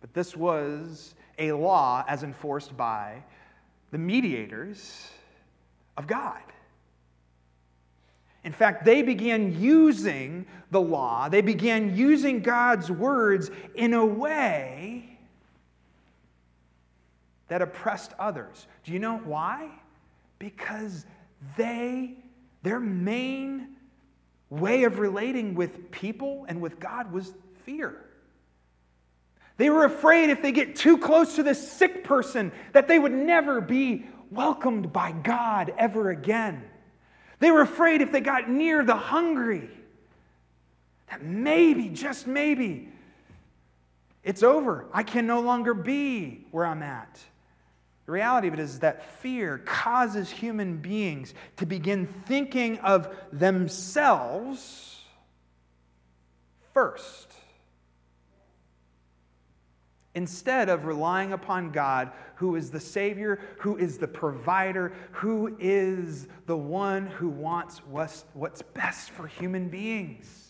But 0.00 0.12
this 0.12 0.36
was 0.36 1.14
a 1.38 1.52
law 1.52 2.04
as 2.06 2.22
enforced 2.22 2.76
by 2.76 3.22
the 3.90 3.98
mediators 3.98 5.10
of 5.96 6.06
God. 6.06 6.42
In 8.44 8.52
fact, 8.52 8.84
they 8.84 9.02
began 9.02 9.58
using 9.58 10.46
the 10.70 10.80
law, 10.80 11.28
they 11.28 11.40
began 11.40 11.96
using 11.96 12.40
God's 12.40 12.90
words 12.90 13.50
in 13.74 13.94
a 13.94 14.04
way 14.04 15.18
that 17.48 17.62
oppressed 17.62 18.12
others. 18.18 18.66
Do 18.84 18.92
you 18.92 18.98
know 18.98 19.18
why? 19.18 19.70
Because 20.38 21.06
they, 21.56 22.16
their 22.62 22.80
main 22.80 23.76
way 24.50 24.84
of 24.84 24.98
relating 24.98 25.54
with 25.54 25.90
people 25.90 26.44
and 26.48 26.60
with 26.60 26.78
God 26.78 27.12
was 27.12 27.32
fear. 27.64 28.04
They 29.56 29.70
were 29.70 29.84
afraid 29.84 30.30
if 30.30 30.42
they 30.42 30.52
get 30.52 30.76
too 30.76 30.98
close 30.98 31.36
to 31.36 31.42
this 31.42 31.70
sick 31.70 32.04
person 32.04 32.50
that 32.72 32.88
they 32.88 32.98
would 32.98 33.12
never 33.12 33.60
be 33.60 34.06
welcomed 34.30 34.92
by 34.92 35.12
God 35.12 35.72
ever 35.78 36.10
again. 36.10 36.64
They 37.38 37.50
were 37.50 37.60
afraid 37.60 38.00
if 38.00 38.10
they 38.10 38.20
got 38.20 38.48
near 38.48 38.84
the 38.84 38.96
hungry 38.96 39.68
that 41.08 41.22
maybe, 41.22 41.88
just 41.88 42.26
maybe, 42.26 42.88
it's 44.24 44.42
over. 44.42 44.86
I 44.92 45.02
can 45.02 45.26
no 45.26 45.40
longer 45.40 45.74
be 45.74 46.46
where 46.50 46.66
I'm 46.66 46.82
at. 46.82 47.20
The 48.06 48.12
reality 48.12 48.48
of 48.48 48.54
it 48.54 48.60
is 48.60 48.80
that 48.80 49.18
fear 49.20 49.58
causes 49.64 50.30
human 50.30 50.78
beings 50.78 51.34
to 51.58 51.66
begin 51.66 52.06
thinking 52.26 52.78
of 52.78 53.14
themselves 53.32 55.00
first 56.72 57.33
instead 60.14 60.68
of 60.68 60.84
relying 60.84 61.32
upon 61.32 61.70
God, 61.70 62.12
who 62.36 62.56
is 62.56 62.70
the 62.70 62.80
Savior, 62.80 63.40
who 63.58 63.76
is 63.76 63.98
the 63.98 64.08
provider, 64.08 64.92
who 65.12 65.56
is 65.58 66.28
the 66.46 66.56
one 66.56 67.06
who 67.06 67.28
wants 67.28 67.78
what's, 67.88 68.24
best 68.74 69.10
for 69.10 69.26
human 69.26 69.68
beings. 69.68 70.40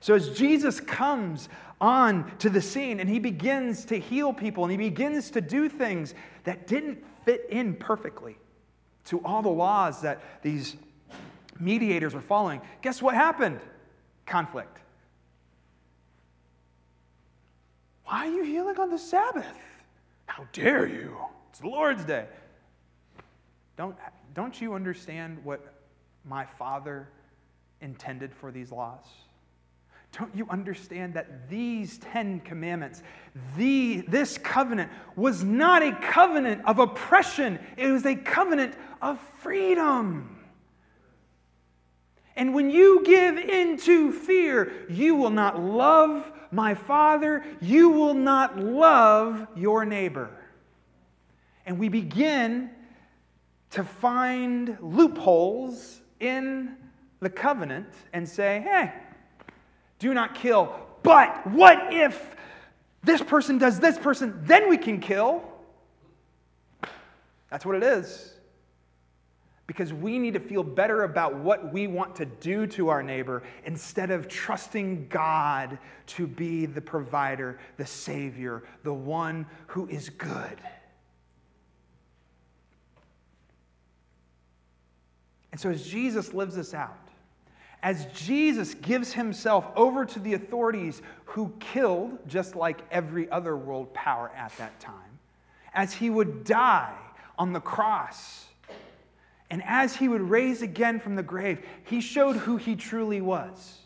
So, 0.00 0.14
as 0.14 0.36
Jesus 0.36 0.80
comes 0.80 1.48
on 1.80 2.30
to 2.38 2.50
the 2.50 2.60
scene 2.60 3.00
and 3.00 3.08
he 3.08 3.18
begins 3.18 3.84
to 3.86 3.98
heal 3.98 4.32
people 4.32 4.64
and 4.64 4.70
he 4.70 4.76
begins 4.76 5.30
to 5.30 5.40
do 5.40 5.68
things 5.68 6.14
that 6.44 6.66
didn't 6.66 7.02
fit 7.24 7.46
in 7.50 7.74
perfectly 7.74 8.36
to 9.06 9.18
all 9.24 9.42
the 9.42 9.48
laws 9.48 10.02
that 10.02 10.20
these 10.42 10.76
mediators 11.58 12.14
were 12.14 12.20
following, 12.20 12.60
guess 12.82 13.00
what 13.00 13.14
happened? 13.14 13.60
Conflict. 14.26 14.78
Why 18.14 18.28
are 18.28 18.30
you 18.30 18.44
healing 18.44 18.78
on 18.78 18.90
the 18.90 18.98
Sabbath? 18.98 19.58
How 20.26 20.46
dare 20.52 20.86
you? 20.86 21.16
It's 21.50 21.58
the 21.58 21.66
Lord's 21.66 22.04
day. 22.04 22.26
Don't, 23.76 23.96
don't 24.34 24.60
you 24.60 24.74
understand 24.74 25.38
what 25.42 25.74
my 26.24 26.46
Father 26.46 27.08
intended 27.80 28.32
for 28.32 28.52
these 28.52 28.70
laws? 28.70 29.04
Don't 30.16 30.32
you 30.32 30.46
understand 30.48 31.14
that 31.14 31.50
these 31.50 31.98
Ten 31.98 32.38
Commandments, 32.38 33.02
the, 33.56 34.04
this 34.06 34.38
covenant, 34.38 34.92
was 35.16 35.42
not 35.42 35.82
a 35.82 35.90
covenant 35.96 36.64
of 36.66 36.78
oppression, 36.78 37.58
it 37.76 37.88
was 37.88 38.06
a 38.06 38.14
covenant 38.14 38.74
of 39.02 39.18
freedom. 39.40 40.38
And 42.36 42.54
when 42.54 42.70
you 42.70 43.02
give 43.04 43.38
into 43.38 44.12
fear, 44.12 44.86
you 44.88 45.16
will 45.16 45.30
not 45.30 45.60
love 45.60 46.30
my 46.54 46.74
Father, 46.74 47.44
you 47.60 47.90
will 47.90 48.14
not 48.14 48.58
love 48.58 49.46
your 49.56 49.84
neighbor. 49.84 50.30
And 51.66 51.78
we 51.78 51.88
begin 51.88 52.70
to 53.70 53.82
find 53.82 54.78
loopholes 54.80 56.00
in 56.20 56.76
the 57.20 57.30
covenant 57.30 57.88
and 58.12 58.28
say, 58.28 58.60
hey, 58.60 58.92
do 59.98 60.14
not 60.14 60.34
kill. 60.34 60.72
But 61.02 61.46
what 61.48 61.92
if 61.92 62.36
this 63.02 63.20
person 63.20 63.58
does 63.58 63.80
this 63.80 63.98
person, 63.98 64.40
then 64.44 64.68
we 64.68 64.78
can 64.78 65.00
kill? 65.00 65.42
That's 67.50 67.66
what 67.66 67.76
it 67.76 67.82
is 67.82 68.33
because 69.66 69.92
we 69.92 70.18
need 70.18 70.34
to 70.34 70.40
feel 70.40 70.62
better 70.62 71.04
about 71.04 71.34
what 71.36 71.72
we 71.72 71.86
want 71.86 72.14
to 72.16 72.26
do 72.26 72.66
to 72.66 72.88
our 72.90 73.02
neighbor 73.02 73.42
instead 73.64 74.10
of 74.10 74.28
trusting 74.28 75.08
God 75.08 75.78
to 76.06 76.26
be 76.26 76.66
the 76.66 76.82
provider, 76.82 77.58
the 77.78 77.86
Savior, 77.86 78.62
the 78.82 78.92
one 78.92 79.46
who 79.68 79.88
is 79.88 80.10
good. 80.10 80.58
And 85.50 85.60
so, 85.60 85.70
as 85.70 85.86
Jesus 85.86 86.34
lives 86.34 86.56
this 86.56 86.74
out, 86.74 86.98
as 87.82 88.06
Jesus 88.06 88.74
gives 88.74 89.12
himself 89.12 89.66
over 89.76 90.04
to 90.04 90.18
the 90.18 90.34
authorities 90.34 91.00
who 91.26 91.52
killed, 91.60 92.18
just 92.26 92.56
like 92.56 92.80
every 92.90 93.30
other 93.30 93.56
world 93.56 93.94
power 93.94 94.32
at 94.36 94.56
that 94.58 94.78
time, 94.80 95.18
as 95.72 95.92
he 95.92 96.10
would 96.10 96.44
die 96.44 96.96
on 97.38 97.52
the 97.52 97.60
cross 97.60 98.46
and 99.54 99.62
as 99.64 99.94
he 99.94 100.08
would 100.08 100.20
raise 100.20 100.62
again 100.62 100.98
from 100.98 101.14
the 101.14 101.22
grave, 101.22 101.64
he 101.84 102.00
showed 102.00 102.34
who 102.34 102.56
he 102.56 102.74
truly 102.74 103.20
was. 103.20 103.78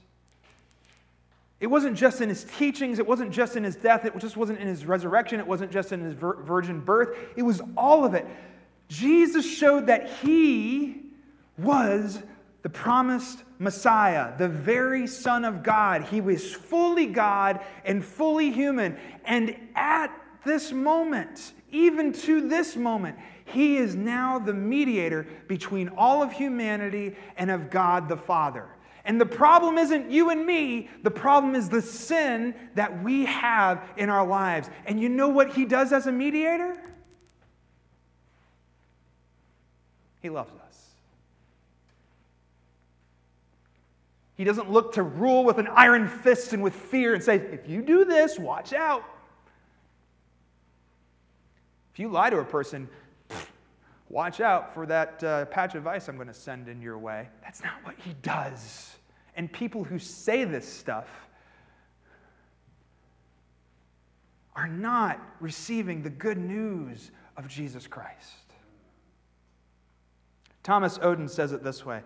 It 1.60 1.66
wasn't 1.66 1.94
just 1.94 2.22
in 2.22 2.30
his 2.30 2.44
teachings, 2.44 2.98
it 2.98 3.06
wasn't 3.06 3.32
just 3.32 3.54
in 3.54 3.64
his 3.64 3.76
death, 3.76 4.06
it 4.06 4.16
just 4.16 4.34
wasn't 4.34 4.60
in 4.60 4.66
his 4.66 4.86
resurrection, 4.86 5.40
it 5.40 5.46
wasn't 5.46 5.70
just 5.70 5.92
in 5.92 6.00
his 6.00 6.14
virgin 6.14 6.80
birth, 6.80 7.14
it 7.36 7.42
was 7.42 7.60
all 7.76 8.06
of 8.06 8.14
it. 8.14 8.24
Jesus 8.88 9.44
showed 9.44 9.88
that 9.88 10.08
he 10.22 11.02
was 11.58 12.22
the 12.62 12.70
promised 12.70 13.44
Messiah, 13.58 14.38
the 14.38 14.48
very 14.48 15.06
Son 15.06 15.44
of 15.44 15.62
God. 15.62 16.04
He 16.04 16.22
was 16.22 16.50
fully 16.50 17.08
God 17.08 17.60
and 17.84 18.02
fully 18.02 18.52
human. 18.52 18.96
And 19.26 19.54
at 19.74 20.18
this 20.44 20.72
moment, 20.72 21.52
even 21.70 22.12
to 22.12 22.48
this 22.48 22.76
moment, 22.76 23.16
he 23.44 23.76
is 23.76 23.94
now 23.94 24.38
the 24.38 24.54
mediator 24.54 25.26
between 25.46 25.88
all 25.90 26.22
of 26.22 26.32
humanity 26.32 27.16
and 27.36 27.50
of 27.50 27.70
God 27.70 28.08
the 28.08 28.16
Father. 28.16 28.66
And 29.04 29.18
the 29.18 29.26
problem 29.26 29.78
isn't 29.78 30.10
you 30.10 30.28
and 30.30 30.44
me, 30.44 30.90
the 31.02 31.10
problem 31.10 31.54
is 31.54 31.70
the 31.70 31.80
sin 31.80 32.54
that 32.74 33.02
we 33.02 33.24
have 33.24 33.82
in 33.96 34.10
our 34.10 34.26
lives. 34.26 34.68
And 34.84 35.00
you 35.00 35.08
know 35.08 35.28
what 35.28 35.54
he 35.54 35.64
does 35.64 35.92
as 35.92 36.06
a 36.06 36.12
mediator? 36.12 36.78
He 40.20 40.28
loves 40.28 40.52
us. 40.52 40.84
He 44.36 44.44
doesn't 44.44 44.70
look 44.70 44.92
to 44.94 45.02
rule 45.02 45.42
with 45.42 45.58
an 45.58 45.68
iron 45.68 46.06
fist 46.06 46.52
and 46.52 46.62
with 46.62 46.74
fear 46.74 47.14
and 47.14 47.24
say, 47.24 47.36
if 47.36 47.68
you 47.68 47.82
do 47.82 48.04
this, 48.04 48.38
watch 48.38 48.72
out. 48.72 49.02
If 51.98 52.02
you 52.02 52.08
lie 52.10 52.30
to 52.30 52.38
a 52.38 52.44
person, 52.44 52.88
watch 54.08 54.40
out 54.40 54.72
for 54.72 54.86
that 54.86 55.24
uh, 55.24 55.46
patch 55.46 55.74
of 55.74 55.88
ice 55.88 56.06
I'm 56.06 56.14
going 56.14 56.28
to 56.28 56.32
send 56.32 56.68
in 56.68 56.80
your 56.80 56.96
way. 56.96 57.28
That's 57.42 57.60
not 57.60 57.72
what 57.82 57.96
he 57.98 58.14
does. 58.22 58.94
And 59.34 59.52
people 59.52 59.82
who 59.82 59.98
say 59.98 60.44
this 60.44 60.64
stuff 60.64 61.08
are 64.54 64.68
not 64.68 65.20
receiving 65.40 66.04
the 66.04 66.10
good 66.10 66.38
news 66.38 67.10
of 67.36 67.48
Jesus 67.48 67.88
Christ. 67.88 68.44
Thomas 70.62 70.98
Oden 70.98 71.28
says 71.28 71.50
it 71.50 71.64
this 71.64 71.84
way 71.84 72.02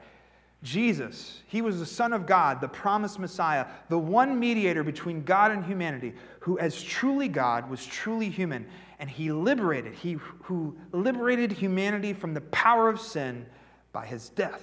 Jesus, 0.63 1.43
he 1.49 1.61
was 1.61 1.81
the 1.81 1.87
Son 1.87 2.15
of 2.15 2.25
God, 2.25 2.63
the 2.63 2.69
promised 2.69 3.19
Messiah, 3.19 3.67
the 3.91 3.99
one 3.99 4.41
mediator 4.41 4.85
between 4.85 5.23
God 5.23 5.51
and 5.51 5.63
humanity, 5.63 6.15
who, 6.41 6.59
as 6.59 6.81
truly 6.83 7.29
God, 7.29 7.69
was 7.69 7.85
truly 7.85 8.31
human 8.31 8.67
and 9.03 9.11
he 9.11 9.33
liberated, 9.33 9.95
he 9.95 10.13
who 10.45 10.77
liberated 10.93 11.51
humanity 11.51 12.13
from 12.13 12.35
the 12.35 12.41
power 12.41 12.89
of 12.89 13.01
sin 13.01 13.45
by 13.91 14.07
his 14.07 14.29
death 14.29 14.63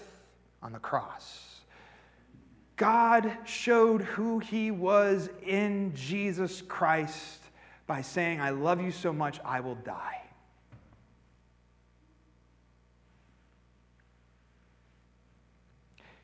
on 0.64 0.72
the 0.72 0.80
cross. 0.80 1.60
God 2.78 3.34
showed 3.44 4.02
who 4.02 4.40
he 4.40 4.72
was 4.72 5.30
in 5.46 5.94
Jesus 5.94 6.62
Christ 6.62 7.42
by 7.86 8.02
saying, 8.02 8.40
I 8.40 8.52
love 8.52 8.82
you 8.82 8.92
so 8.92 9.12
much, 9.12 9.42
I 9.44 9.60
will 9.60 9.76
die. 9.76 10.22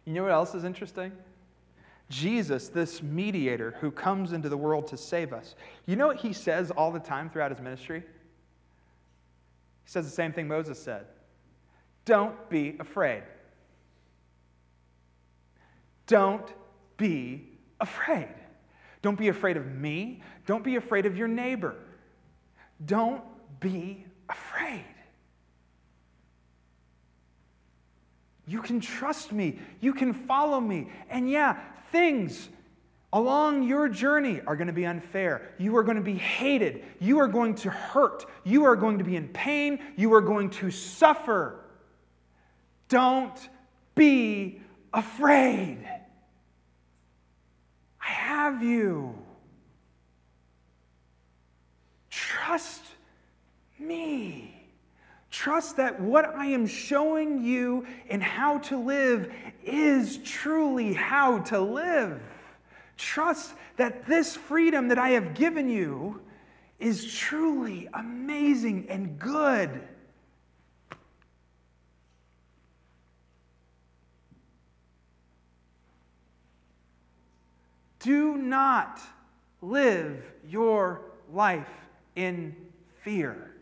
You 0.05 0.13
know 0.13 0.23
what 0.23 0.31
else 0.31 0.55
is 0.55 0.63
interesting? 0.63 1.11
Jesus, 2.09 2.69
this 2.69 3.01
mediator 3.01 3.75
who 3.79 3.89
comes 3.89 4.33
into 4.33 4.49
the 4.49 4.57
world 4.57 4.87
to 4.87 4.97
save 4.97 5.33
us, 5.33 5.55
you 5.85 5.95
know 5.95 6.07
what 6.07 6.17
he 6.17 6.33
says 6.33 6.71
all 6.71 6.91
the 6.91 6.99
time 6.99 7.29
throughout 7.29 7.51
his 7.51 7.59
ministry? 7.59 8.01
He 8.01 9.91
says 9.91 10.05
the 10.05 10.11
same 10.11 10.31
thing 10.31 10.47
Moses 10.47 10.81
said 10.81 11.05
Don't 12.05 12.49
be 12.49 12.75
afraid. 12.79 13.23
Don't 16.07 16.47
be 16.97 17.49
afraid. 17.79 18.33
Don't 19.01 19.17
be 19.17 19.27
afraid 19.27 19.57
of 19.57 19.65
me. 19.67 20.21
Don't 20.45 20.63
be 20.63 20.75
afraid 20.75 21.05
of 21.05 21.17
your 21.17 21.27
neighbor. 21.27 21.75
Don't 22.85 23.23
be 23.59 24.05
afraid. 24.29 24.85
You 28.47 28.61
can 28.61 28.79
trust 28.79 29.31
me. 29.31 29.59
You 29.81 29.93
can 29.93 30.13
follow 30.13 30.59
me. 30.59 30.89
And 31.09 31.29
yeah, 31.29 31.59
things 31.91 32.49
along 33.11 33.63
your 33.63 33.87
journey 33.87 34.41
are 34.45 34.55
going 34.55 34.67
to 34.67 34.73
be 34.73 34.85
unfair. 34.85 35.53
You 35.57 35.75
are 35.77 35.83
going 35.83 35.97
to 35.97 36.03
be 36.03 36.15
hated. 36.15 36.83
You 36.99 37.19
are 37.19 37.27
going 37.27 37.55
to 37.55 37.69
hurt. 37.69 38.25
You 38.43 38.65
are 38.65 38.75
going 38.75 38.97
to 38.97 39.03
be 39.03 39.15
in 39.15 39.29
pain. 39.29 39.79
You 39.95 40.13
are 40.13 40.21
going 40.21 40.49
to 40.51 40.69
suffer. 40.69 41.61
Don't 42.89 43.49
be 43.95 44.61
afraid. 44.93 45.79
I 48.01 48.07
have 48.07 48.61
you. 48.61 49.17
Trust 52.09 52.83
me. 53.79 54.54
Trust 55.35 55.75
that 55.75 55.99
what 55.99 56.33
I 56.33 56.45
am 56.45 56.65
showing 56.65 57.43
you 57.43 57.85
and 58.09 58.23
how 58.23 58.59
to 58.59 58.77
live 58.77 59.33
is 59.65 60.17
truly 60.23 60.93
how 60.93 61.39
to 61.39 61.59
live. 61.59 62.21
Trust 62.95 63.53
that 63.75 64.07
this 64.07 64.37
freedom 64.37 64.87
that 64.87 64.97
I 64.97 65.09
have 65.09 65.33
given 65.33 65.67
you 65.67 66.21
is 66.79 67.13
truly 67.13 67.89
amazing 67.93 68.85
and 68.87 69.19
good. 69.19 69.81
Do 77.99 78.37
not 78.37 79.01
live 79.61 80.23
your 80.47 81.01
life 81.29 81.67
in 82.15 82.55
fear. 83.03 83.54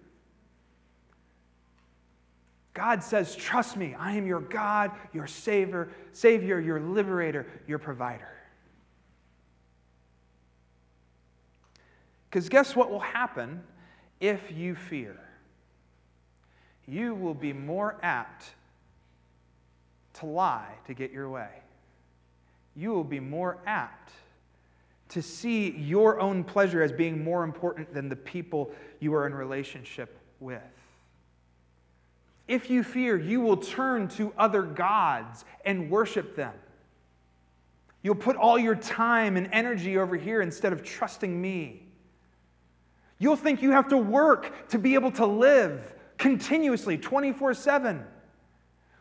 God 2.74 3.04
says, 3.04 3.36
Trust 3.36 3.78
me, 3.78 3.96
I 3.98 4.14
am 4.14 4.26
your 4.26 4.42
God, 4.42 4.92
your 5.14 5.28
Savior, 5.28 5.90
Savior, 6.12 6.60
your 6.60 6.80
liberator, 6.80 7.46
your 7.68 7.80
provider. 7.80 8.30
Because 12.30 12.50
guess 12.50 12.76
what 12.76 12.90
will 12.90 13.00
happen 13.00 13.62
if 14.20 14.52
you 14.52 14.74
fear? 14.74 15.20
You 16.88 17.14
will 17.14 17.36
be 17.36 17.54
more 17.54 17.98
apt 18.02 18.46
to 20.16 20.26
lie 20.26 20.74
to 20.88 20.94
get 20.94 21.12
your 21.12 21.30
way. 21.30 21.50
You 22.76 22.92
will 22.92 23.04
be 23.04 23.20
more 23.20 23.60
apt 23.68 24.12
to 25.10 25.22
see 25.22 25.70
your 25.72 26.20
own 26.20 26.44
pleasure 26.44 26.82
as 26.82 26.92
being 26.92 27.24
more 27.24 27.44
important 27.44 27.94
than 27.94 28.10
the 28.10 28.16
people 28.16 28.72
you 29.00 29.14
are 29.14 29.28
in 29.28 29.36
relationship 29.36 30.18
with. 30.40 30.62
If 32.48 32.70
you 32.70 32.84
fear, 32.84 33.18
you 33.18 33.42
will 33.42 33.58
turn 33.58 34.08
to 34.10 34.34
other 34.38 34.64
gods 34.64 35.46
and 35.66 35.90
worship 35.90 36.36
them. 36.36 36.54
You'll 38.02 38.16
put 38.16 38.36
all 38.36 38.60
your 38.60 38.76
time 38.76 39.38
and 39.38 39.48
energy 39.52 39.98
over 39.98 40.18
here 40.18 40.42
instead 40.42 40.74
of 40.74 40.84
trusting 40.84 41.42
me. 41.42 41.84
You'll 43.18 43.38
think 43.38 43.62
you 43.62 43.72
have 43.72 43.88
to 43.90 43.98
work 43.98 44.68
to 44.70 44.78
be 44.78 44.96
able 44.96 45.12
to 45.14 45.26
live 45.26 45.94
continuously, 46.18 46.98
24 46.98 47.54
7. 47.54 48.04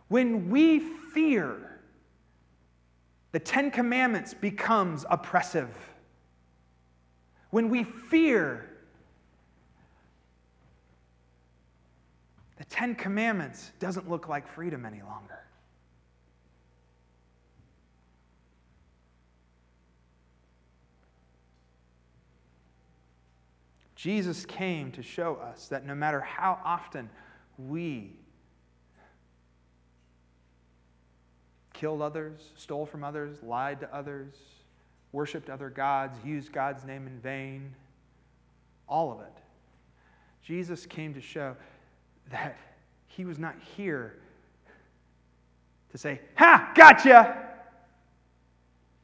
When 0.06 0.50
we 0.50 0.78
fear, 0.78 1.80
the 3.32 3.40
Ten 3.40 3.70
Commandments 3.70 4.34
becomes 4.34 5.04
oppressive. 5.10 5.70
When 7.50 7.70
we 7.70 7.82
fear, 7.82 8.68
the 12.62 12.68
Ten 12.68 12.94
Commandments 12.94 13.72
doesn't 13.80 14.08
look 14.08 14.28
like 14.28 14.46
freedom 14.46 14.86
any 14.86 15.02
longer. 15.02 15.40
Jesus 23.96 24.46
came 24.46 24.92
to 24.92 25.02
show 25.02 25.34
us 25.34 25.66
that 25.68 25.84
no 25.84 25.96
matter 25.96 26.20
how 26.20 26.56
often 26.64 27.10
we 27.58 28.12
killed 31.72 32.00
others, 32.00 32.50
stole 32.54 32.86
from 32.86 33.02
others, 33.02 33.42
lied 33.42 33.80
to 33.80 33.92
others, 33.92 34.36
worshiped 35.10 35.50
other 35.50 35.68
gods, 35.68 36.16
used 36.24 36.52
God's 36.52 36.84
name 36.84 37.08
in 37.08 37.18
vain, 37.18 37.74
all 38.88 39.10
of 39.10 39.20
it. 39.20 39.42
Jesus 40.44 40.86
came 40.86 41.12
to 41.14 41.20
show 41.20 41.56
that 42.30 42.56
he 43.06 43.24
was 43.24 43.38
not 43.38 43.54
here 43.76 44.18
to 45.90 45.98
say, 45.98 46.20
Ha, 46.36 46.72
gotcha! 46.74 47.48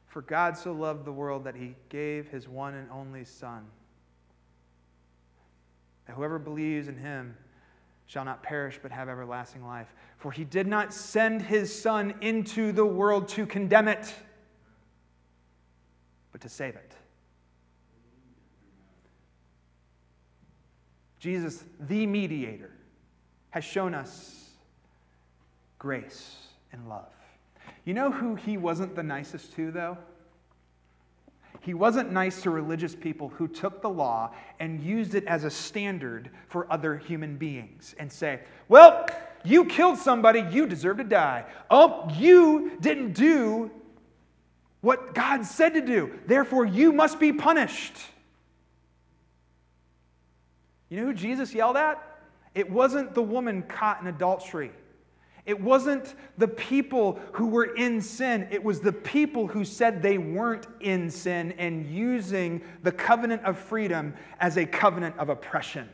For 0.07 0.21
God 0.23 0.57
so 0.57 0.71
loved 0.71 1.05
the 1.05 1.11
world 1.11 1.43
that 1.43 1.55
he 1.55 1.75
gave 1.89 2.27
his 2.29 2.47
one 2.47 2.73
and 2.73 2.89
only 2.91 3.23
Son. 3.23 3.65
That 6.07 6.15
whoever 6.15 6.39
believes 6.39 6.87
in 6.87 6.97
him 6.97 7.37
shall 8.07 8.25
not 8.25 8.41
perish 8.41 8.79
but 8.81 8.91
have 8.91 9.07
everlasting 9.07 9.63
life. 9.63 9.93
For 10.17 10.31
he 10.31 10.43
did 10.43 10.65
not 10.65 10.91
send 10.93 11.43
his 11.43 11.79
Son 11.79 12.15
into 12.21 12.71
the 12.71 12.85
world 12.85 13.27
to 13.29 13.45
condemn 13.45 13.87
it 13.87 14.13
but 16.31 16.41
to 16.41 16.49
save 16.49 16.75
it. 16.75 16.95
Jesus, 21.19 21.63
the 21.81 22.05
mediator, 22.05 22.71
has 23.51 23.63
shown 23.63 23.93
us 23.93 24.49
grace 25.77 26.35
and 26.71 26.87
love. 26.87 27.11
You 27.85 27.93
know 27.93 28.11
who 28.11 28.35
he 28.35 28.57
wasn't 28.57 28.95
the 28.95 29.03
nicest 29.03 29.53
to, 29.55 29.71
though? 29.71 29.97
He 31.61 31.73
wasn't 31.73 32.11
nice 32.11 32.41
to 32.43 32.51
religious 32.51 32.95
people 32.95 33.29
who 33.29 33.47
took 33.47 33.81
the 33.81 33.89
law 33.89 34.31
and 34.59 34.79
used 34.81 35.13
it 35.15 35.25
as 35.25 35.43
a 35.43 35.49
standard 35.49 36.29
for 36.47 36.71
other 36.71 36.97
human 36.97 37.35
beings 37.35 37.95
and 37.99 38.11
say, 38.11 38.39
well, 38.69 39.07
you 39.43 39.65
killed 39.65 39.97
somebody, 39.97 40.45
you 40.51 40.67
deserve 40.67 40.97
to 40.97 41.03
die. 41.03 41.45
Oh, 41.69 42.09
you 42.17 42.77
didn't 42.79 43.13
do 43.13 43.71
what 44.81 45.13
God 45.13 45.45
said 45.45 45.73
to 45.73 45.81
do. 45.81 46.17
Therefore, 46.25 46.65
you 46.65 46.93
must 46.93 47.19
be 47.19 47.33
punished. 47.33 47.95
You 50.89 51.01
know 51.01 51.05
who 51.07 51.13
Jesus 51.13 51.53
yelled 51.53 51.77
at? 51.77 52.08
It 52.55 52.69
wasn't 52.69 53.13
the 53.13 53.21
woman 53.21 53.63
caught 53.63 54.01
in 54.01 54.07
adultery. 54.07 54.71
It 55.45 55.59
wasn't 55.59 56.13
the 56.37 56.47
people 56.47 57.19
who 57.31 57.47
were 57.47 57.75
in 57.75 58.01
sin. 58.01 58.47
It 58.51 58.63
was 58.63 58.81
the 58.81 58.93
people 58.93 59.47
who 59.47 59.65
said 59.65 60.01
they 60.01 60.17
weren't 60.17 60.67
in 60.79 61.09
sin 61.09 61.53
and 61.53 61.85
using 61.87 62.61
the 62.83 62.91
covenant 62.91 63.43
of 63.43 63.57
freedom 63.57 64.13
as 64.39 64.57
a 64.57 64.65
covenant 64.65 65.17
of 65.17 65.29
oppression. 65.29 65.89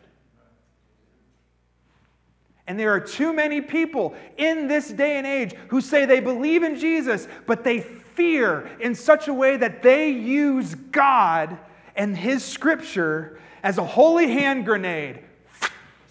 And 2.68 2.80
there 2.80 2.92
are 2.92 3.00
too 3.00 3.32
many 3.32 3.62
people 3.62 4.16
in 4.38 4.68
this 4.68 4.92
day 4.92 5.18
and 5.18 5.28
age 5.28 5.54
who 5.70 5.82
say 5.82 6.06
they 6.06 6.20
believe 6.20 6.64
in 6.64 6.78
Jesus, 6.78 7.28
but 7.46 7.64
they 7.64 7.80
fear 7.80 8.70
in 8.80 8.96
such 8.96 9.28
a 9.28 9.34
way 9.34 9.56
that 9.58 9.84
they 9.84 10.10
use 10.10 10.74
God 10.76 11.58
and 11.96 12.18
His 12.18 12.44
scripture 12.44 13.40
as 13.62 13.78
a 13.78 13.86
holy 13.86 14.32
hand 14.32 14.66
grenade. 14.66 15.22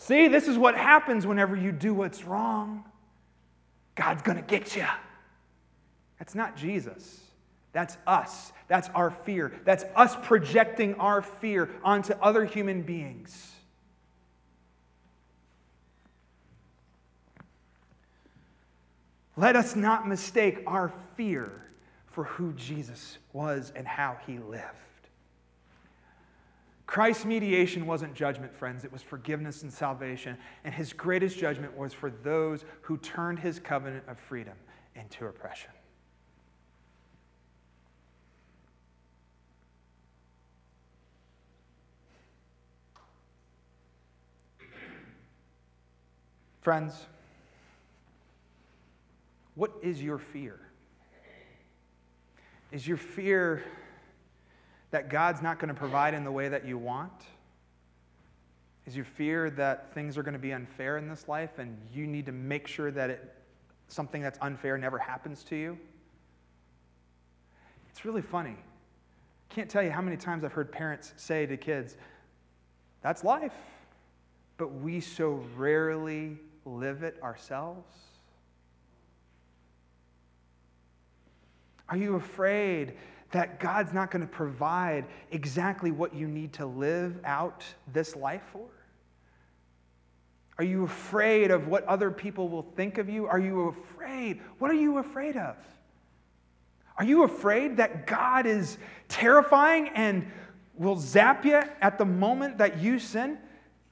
See, 0.05 0.29
this 0.29 0.49
is 0.49 0.59
what 0.59 0.77
happens 0.77 1.27
whenever 1.27 1.57
you 1.57 1.73
do 1.73 1.95
what's 1.95 2.25
wrong. 2.25 2.85
God's 3.95 4.21
going 4.21 4.37
to 4.37 4.43
get 4.43 4.77
you. 4.77 4.85
That's 6.19 6.35
not 6.35 6.59
Jesus. 6.59 7.23
That's 7.73 7.97
us. 8.07 8.53
That's 8.69 8.91
our 8.91 9.11
fear. 9.11 9.51
That's 9.65 9.87
us 9.97 10.15
projecting 10.23 10.95
our 10.97 11.23
fear 11.23 11.71
onto 11.83 12.13
other 12.21 12.45
human 12.45 12.83
beings. 12.83 13.51
Let 19.39 19.57
us 19.57 19.75
not 19.75 20.07
mistake 20.07 20.65
our 20.67 20.93
fear 21.17 21.51
for 22.09 22.25
who 22.25 22.53
Jesus 22.53 23.17
was 23.33 23.73
and 23.75 23.87
how 23.87 24.19
he 24.27 24.37
lived. 24.39 24.84
Christ's 26.95 27.25
mediation 27.25 27.87
wasn't 27.87 28.15
judgment, 28.15 28.55
friends, 28.55 28.85
it 28.85 28.93
was 28.93 29.03
forgiveness 29.03 29.65
and 29.65 29.73
salvation. 29.73 30.39
And 30.63 30.73
his 30.73 30.93
greatest 30.93 31.37
judgment 31.37 31.77
was 31.77 31.93
for 31.93 32.09
those 32.09 32.65
who 32.83 32.99
turned 32.99 33.41
his 33.41 33.59
covenant 33.59 34.05
of 34.07 34.17
freedom 34.17 34.55
into 34.95 35.27
oppression. 35.27 35.73
Friends, 46.61 46.95
what 49.57 49.73
is 49.83 50.01
your 50.01 50.19
fear? 50.19 50.61
Is 52.71 52.87
your 52.87 52.99
fear 52.99 53.65
that 54.95 55.09
God's 55.09 55.43
not 55.43 55.59
going 55.59 55.71
to 55.71 55.75
provide 55.75 56.15
in 56.15 56.23
the 56.23 56.31
way 56.31 56.49
that 56.49 56.65
you 56.65 56.79
want? 56.79 57.25
Is 58.87 58.95
your 58.95 59.05
fear 59.05 59.51
that 59.51 59.93
things 59.93 60.17
are 60.17 60.23
going 60.23 60.35
to 60.35 60.39
be 60.39 60.53
unfair 60.53 60.99
in 60.99 61.09
this 61.09 61.27
life 61.27 61.59
and 61.59 61.77
you 61.93 62.07
need 62.07 62.27
to 62.27 62.33
make 62.33 62.69
sure 62.69 62.93
that 62.93 63.11
it, 63.11 63.35
something 63.89 64.23
that's 64.23 64.39
unfair 64.41 64.79
never 64.79 64.97
happens 64.97 65.43
to 65.45 65.57
you? 65.57 65.77
It's 67.91 68.05
really 68.05 68.23
funny. 68.23 68.55
Can't 69.49 69.69
tell 69.69 69.83
you 69.83 69.91
how 69.91 70.01
many 70.01 70.17
times 70.17 70.45
I've 70.45 70.53
heard 70.53 70.71
parents 70.71 71.13
say 71.17 71.45
to 71.45 71.57
kids, 71.57 71.97
that's 73.03 73.25
life. 73.25 73.57
But 74.59 74.75
we 74.75 75.01
so 75.01 75.45
rarely 75.57 76.39
live 76.65 77.03
it 77.03 77.21
ourselves. 77.21 77.93
Are 81.89 81.97
you 81.97 82.15
afraid 82.15 82.95
that 83.35 83.59
God's 83.59 83.93
not 83.93 84.13
going 84.13 84.23
to 84.23 84.29
provide 84.29 85.07
exactly 85.33 85.91
what 85.91 86.15
you 86.15 86.29
need 86.29 86.53
to 86.53 86.67
live 86.67 87.19
out 87.25 87.65
this 87.93 88.15
life 88.15 88.45
for? 88.53 88.65
Are 90.57 90.65
you 90.65 90.85
afraid 90.85 91.51
of 91.51 91.67
what 91.67 91.85
other 91.87 92.13
people 92.13 92.49
will 92.49 92.63
think 92.63 92.97
of 92.97 93.09
you? 93.09 93.27
Are 93.27 93.41
you 93.41 93.69
afraid? 93.69 94.41
What 94.61 94.71
are 94.71 94.75
you 94.75 94.99
afraid 94.99 95.37
of? 95.37 95.57
Are 96.97 97.05
you 97.05 97.25
afraid 97.25 97.77
that 97.79 98.07
God 98.07 98.47
is 98.47 98.79
terrifying 99.09 99.89
and 99.97 100.31
will 100.77 100.97
zap 100.97 101.45
you 101.45 101.61
at 101.81 101.99
the 101.99 102.05
moment 102.05 102.59
that 102.59 102.81
you 102.81 103.01
sin? 103.01 103.39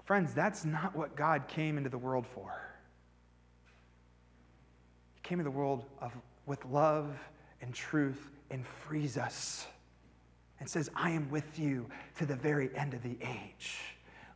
Friends, 0.05 0.33
that's 0.33 0.64
not 0.64 0.94
what 0.94 1.16
God 1.16 1.48
came 1.48 1.78
into 1.78 1.90
the 1.90 1.98
world 1.98 2.28
for. 2.33 2.62
He 5.16 5.20
came 5.24 5.40
into 5.40 5.50
the 5.50 5.57
world 5.57 5.85
of, 6.00 6.12
with 6.46 6.64
love 6.66 7.18
and 7.61 7.74
truth 7.74 8.31
and 8.53 8.65
frees 8.87 9.17
us 9.19 9.67
and 10.61 10.69
says, 10.69 10.88
I 10.95 11.11
am 11.11 11.29
with 11.31 11.59
you 11.59 11.87
to 12.19 12.27
the 12.27 12.37
very 12.37 12.71
end 12.77 12.95
of 12.95 13.03
the 13.03 13.17
age. 13.21 13.79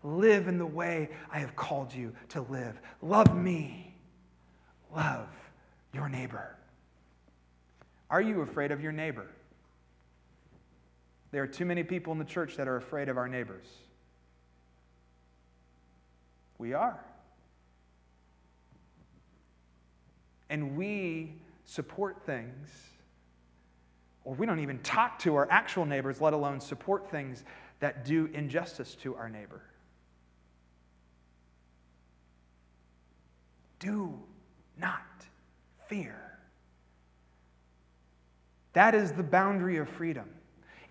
Live 0.03 0.49
in 0.49 0.59
the 0.59 0.67
way 0.67 1.11
I 1.31 1.39
have 1.39 1.55
called 1.55 1.95
you 1.95 2.13
to 2.31 2.41
live. 2.43 2.81
Love 3.03 3.37
me. 3.37 3.95
Love 4.95 5.29
your 5.93 6.09
neighbor. 6.09 6.57
Are 8.11 8.21
you 8.21 8.41
afraid 8.41 8.73
of 8.73 8.81
your 8.81 8.93
neighbor? 8.93 9.27
There 11.31 11.43
are 11.43 11.49
too 11.49 11.65
many 11.65 11.83
people 11.83 12.13
in 12.13 12.19
the 12.19 12.25
church 12.25 12.57
that 12.57 12.67
are 12.67 12.77
afraid 12.77 13.09
of 13.09 13.19
our 13.19 13.29
neighbors. 13.29 13.67
We 16.59 16.73
are. 16.73 16.99
And 20.49 20.77
we 20.77 21.35
support 21.65 22.23
things, 22.25 22.71
or 24.27 24.35
we 24.35 24.45
don't 24.45 24.59
even 24.59 24.81
talk 24.81 25.21
to 25.21 25.37
our 25.37 25.49
actual 25.53 25.87
neighbors, 25.87 26.21
let 26.21 26.33
alone 26.33 26.61
support 26.61 27.09
things 27.09 27.45
that 27.79 28.05
do 28.05 28.29
injustice 28.35 28.97
to 28.97 29.15
our 29.15 29.29
neighbor. 29.29 29.63
Do 33.79 34.19
not 34.81 35.01
fear. 35.87 36.21
That 38.73 38.97
is 38.97 39.13
the 39.13 39.23
boundary 39.23 39.77
of 39.77 39.89
freedom. 39.89 40.29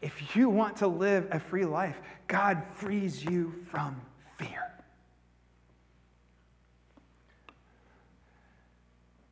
If 0.02 0.38
you 0.38 0.50
want 0.50 0.78
to 0.78 0.88
live 0.88 1.28
a 1.30 1.40
free 1.40 1.66
life, 1.66 2.00
God 2.28 2.64
frees 2.72 3.22
you 3.26 3.54
from 3.70 4.00
fear. 4.38 4.72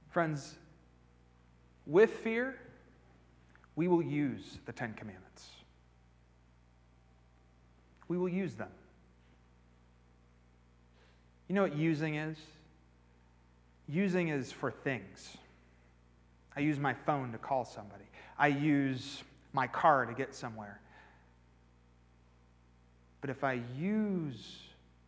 Friends, 0.09 0.55
with 1.87 2.11
fear, 2.17 2.57
we 3.75 3.87
will 3.87 4.01
use 4.01 4.59
the 4.65 4.71
Ten 4.71 4.93
Commandments. 4.93 5.49
We 8.07 8.17
will 8.17 8.29
use 8.29 8.53
them. 8.55 8.69
You 11.47 11.55
know 11.55 11.63
what 11.63 11.75
using 11.75 12.15
is? 12.15 12.37
Using 13.87 14.29
is 14.29 14.51
for 14.51 14.71
things. 14.71 15.37
I 16.55 16.61
use 16.61 16.79
my 16.79 16.93
phone 16.93 17.31
to 17.31 17.37
call 17.37 17.65
somebody. 17.65 18.05
I 18.37 18.47
use 18.47 19.23
my 19.53 19.67
car 19.67 20.05
to 20.05 20.13
get 20.13 20.35
somewhere. 20.35 20.79
But 23.21 23.29
if 23.29 23.43
I 23.43 23.61
use 23.77 24.57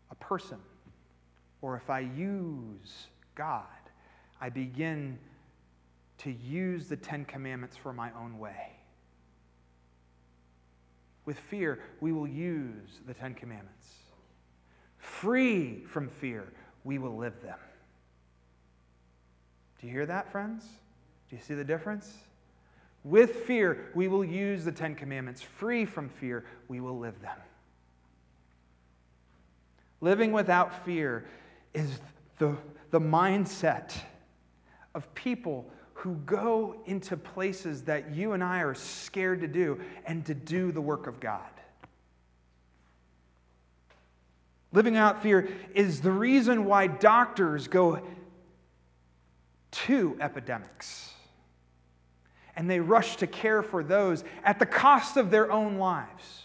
a 0.10 0.16
person 0.16 0.58
or 1.62 1.76
if 1.76 1.90
I 1.90 2.00
use 2.00 3.08
God, 3.36 3.64
I 4.40 4.50
begin 4.50 5.18
to 6.20 6.32
use 6.32 6.88
the 6.88 6.96
Ten 6.96 7.26
Commandments 7.26 7.76
for 7.76 7.94
my 7.94 8.10
own 8.20 8.40
way. 8.40 8.72
With 11.26 11.40
fear, 11.40 11.80
we 12.02 12.12
will 12.12 12.28
use 12.28 13.02
the 13.08 13.14
Ten 13.14 13.34
Commandments. 13.34 13.88
Free 14.98 15.84
from 15.86 16.08
fear, 16.08 16.52
we 16.84 16.98
will 16.98 17.16
live 17.16 17.42
them. 17.42 17.58
Do 19.80 19.88
you 19.88 19.94
hear 19.94 20.06
that, 20.06 20.32
friends? 20.32 20.66
Do 21.30 21.36
you 21.36 21.42
see 21.42 21.56
the 21.56 21.64
difference? 21.64 22.14
With 23.04 23.36
fear, 23.36 23.92
we 23.94 24.08
will 24.08 24.26
use 24.26 24.66
the 24.66 24.72
Ten 24.72 24.96
Commandments. 24.96 25.42
Free 25.42 25.86
from 25.86 26.10
fear, 26.10 26.46
we 26.68 26.80
will 26.80 26.98
live 26.98 27.20
them. 27.22 27.38
Living 30.02 30.32
without 30.32 30.86
fear 30.86 31.26
is 31.74 32.00
the, 32.38 32.56
the 32.92 33.00
mindset 33.00 33.94
of 34.94 35.14
people 35.16 35.70
who 35.96 36.16
go 36.26 36.76
into 36.86 37.18
places 37.18 37.84
that 37.84 38.14
you 38.14 38.34
and 38.34 38.44
I 38.44 38.60
are 38.60 38.76
scared 38.76 39.42
to 39.42 39.48
do 39.48 39.80
and 40.06 40.26
to 40.26 40.34
do 40.34 40.72
the 40.72 40.82
work 40.82 41.08
of 41.08 41.20
God. 41.20 41.42
Living 44.72 44.98
out 44.98 45.24
fear 45.24 45.50
is 45.74 46.02
the 46.02 46.12
reason 46.12 46.66
why 46.66 46.88
doctors 46.88 47.68
go 47.68 48.02
to 49.72 50.18
epidemics 50.20 51.14
and 52.58 52.70
they 52.70 52.82
rush 52.82 53.16
to 53.18 53.28
care 53.28 53.64
for 53.64 53.84
those 53.84 54.26
at 54.44 54.60
the 54.60 54.66
cost 54.66 55.16
of 55.16 55.32
their 55.32 55.50
own 55.50 55.78
lives. 55.78 56.44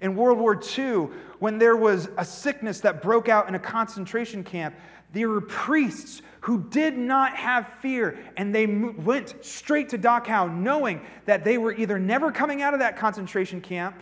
In 0.00 0.14
World 0.14 0.38
War 0.38 0.60
II, 0.78 1.08
when 1.38 1.58
there 1.58 1.76
was 1.76 2.08
a 2.18 2.24
sickness 2.24 2.80
that 2.80 3.02
broke 3.02 3.28
out 3.28 3.48
in 3.48 3.54
a 3.54 3.58
concentration 3.58 4.44
camp, 4.44 4.74
there 5.12 5.28
were 5.28 5.40
priests 5.40 6.22
who 6.40 6.62
did 6.64 6.96
not 6.96 7.36
have 7.36 7.68
fear, 7.80 8.18
and 8.36 8.54
they 8.54 8.66
went 8.66 9.34
straight 9.44 9.88
to 9.90 9.98
Dachau 9.98 10.54
knowing 10.54 11.00
that 11.24 11.44
they 11.44 11.58
were 11.58 11.72
either 11.72 11.98
never 11.98 12.30
coming 12.30 12.62
out 12.62 12.74
of 12.74 12.80
that 12.80 12.96
concentration 12.96 13.60
camp 13.60 14.00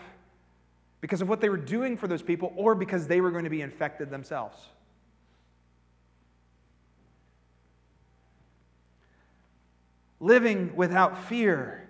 because 1.00 1.20
of 1.22 1.28
what 1.28 1.40
they 1.40 1.48
were 1.48 1.56
doing 1.56 1.96
for 1.96 2.08
those 2.08 2.22
people 2.22 2.52
or 2.56 2.74
because 2.74 3.06
they 3.06 3.20
were 3.20 3.30
going 3.30 3.44
to 3.44 3.50
be 3.50 3.62
infected 3.62 4.10
themselves. 4.10 4.56
living 10.24 10.74
without 10.74 11.22
fear 11.24 11.86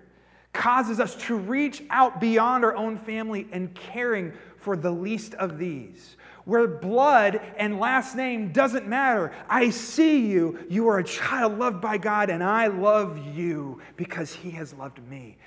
causes 0.53 0.99
us 0.99 1.15
to 1.15 1.37
reach 1.37 1.83
out 1.89 2.21
beyond 2.21 2.65
our 2.65 2.75
own 2.77 2.99
family 2.99 3.47
and 3.53 3.73
caring 3.75 4.33
for 4.59 4.77
the 4.77 4.91
least 4.91 5.35
of 5.35 5.57
these. 5.57 6.17
Where 6.45 6.67
blood 6.67 7.41
and 7.57 7.81
last 7.81 8.17
name 8.17 8.53
doesn't 8.53 8.87
matter. 8.87 9.33
I 9.49 9.71
see 9.71 10.27
you. 10.27 10.59
You 10.69 10.89
are 10.89 10.99
a 10.99 11.05
child 11.05 11.59
loved 11.59 11.81
by 11.81 11.99
God, 11.99 12.31
and 12.31 12.45
I 12.45 12.67
love 12.67 13.19
you 13.35 13.81
because 13.97 14.33
He 14.33 14.51
has 14.53 14.75
loved 14.75 15.01
me. 15.09 15.39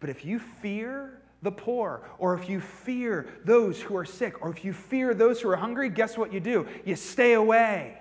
But 0.00 0.10
if 0.10 0.24
you 0.24 0.38
fear 0.38 1.20
the 1.42 1.52
poor, 1.52 2.02
or 2.18 2.34
if 2.34 2.48
you 2.48 2.60
fear 2.60 3.28
those 3.44 3.80
who 3.80 3.96
are 3.96 4.04
sick, 4.04 4.42
or 4.42 4.50
if 4.50 4.64
you 4.64 4.72
fear 4.72 5.14
those 5.14 5.40
who 5.40 5.48
are 5.50 5.56
hungry, 5.56 5.88
guess 5.88 6.18
what 6.18 6.32
you 6.32 6.40
do? 6.40 6.66
You 6.84 6.96
stay 6.96 7.34
away 7.34 7.96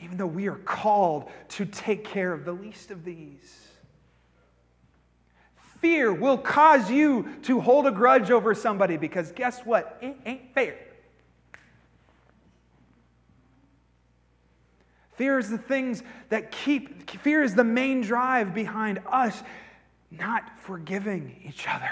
even 0.00 0.16
though 0.16 0.26
we 0.26 0.48
are 0.48 0.56
called 0.56 1.30
to 1.48 1.64
take 1.64 2.04
care 2.04 2.32
of 2.32 2.44
the 2.44 2.52
least 2.52 2.90
of 2.90 3.04
these. 3.04 3.66
Fear 5.80 6.12
will 6.12 6.38
cause 6.38 6.90
you 6.90 7.34
to 7.42 7.60
hold 7.60 7.86
a 7.86 7.90
grudge 7.90 8.30
over 8.30 8.54
somebody 8.54 8.96
because 8.96 9.32
guess 9.32 9.60
what? 9.60 9.98
It 10.02 10.16
ain't 10.26 10.52
fair. 10.54 10.76
Fear 15.16 15.38
is 15.38 15.48
the 15.48 15.58
things 15.58 16.02
that 16.28 16.52
keep, 16.52 17.10
fear 17.20 17.42
is 17.42 17.54
the 17.54 17.64
main 17.64 18.02
drive 18.02 18.54
behind 18.54 19.00
us 19.10 19.42
not 20.10 20.58
forgiving 20.60 21.34
each 21.46 21.66
other. 21.66 21.90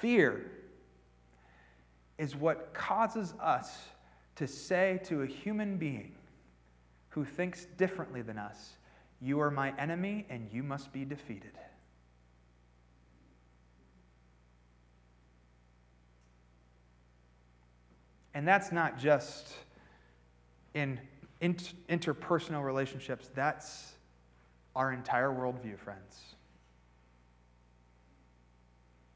Fear 0.00 0.50
is 2.18 2.34
what 2.34 2.74
causes 2.74 3.34
us 3.40 3.78
to 4.36 4.46
say 4.46 5.00
to 5.04 5.22
a 5.22 5.26
human 5.26 5.76
being 5.76 6.12
who 7.10 7.24
thinks 7.24 7.66
differently 7.76 8.22
than 8.22 8.38
us, 8.38 8.74
You 9.20 9.40
are 9.40 9.50
my 9.50 9.72
enemy 9.78 10.26
and 10.28 10.48
you 10.52 10.62
must 10.62 10.92
be 10.92 11.04
defeated. 11.04 11.52
And 18.38 18.46
that's 18.46 18.70
not 18.70 18.96
just 18.96 19.52
in 20.72 21.00
interpersonal 21.42 22.64
relationships, 22.64 23.28
that's 23.34 23.94
our 24.76 24.92
entire 24.92 25.30
worldview, 25.30 25.76
friends. 25.76 26.36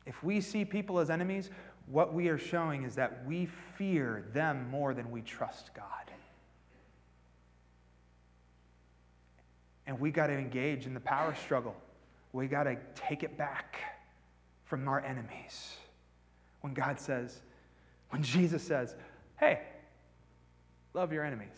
If 0.07 0.25
we 0.25 0.41
see 0.41 0.65
people 0.65 0.99
as 0.99 1.09
enemies, 1.09 1.51
what 1.87 2.13
we 2.13 2.27
are 2.31 2.37
showing 2.37 2.83
is 2.83 2.97
that 2.97 3.25
we 3.25 3.47
fear 3.79 4.25
them 4.33 4.69
more 4.73 4.93
than 4.93 5.09
we 5.13 5.21
trust 5.21 5.71
God. 5.73 5.87
And 9.87 10.01
we 10.01 10.11
got 10.11 10.27
to 10.27 10.37
engage 10.37 10.85
in 10.85 10.95
the 10.95 11.01
power 11.01 11.37
struggle. 11.37 11.77
We 12.33 12.49
got 12.49 12.65
to 12.65 12.77
take 12.97 13.23
it 13.23 13.39
back 13.39 13.79
from 14.65 14.89
our 14.89 14.99
enemies. 14.99 15.77
When 16.61 16.75
God 16.75 16.99
says, 16.99 17.41
when 18.11 18.25
Jesus 18.25 18.65
says, 18.65 18.97
hey, 19.43 19.59
love 20.95 21.13
your 21.13 21.25
enemies. 21.25 21.49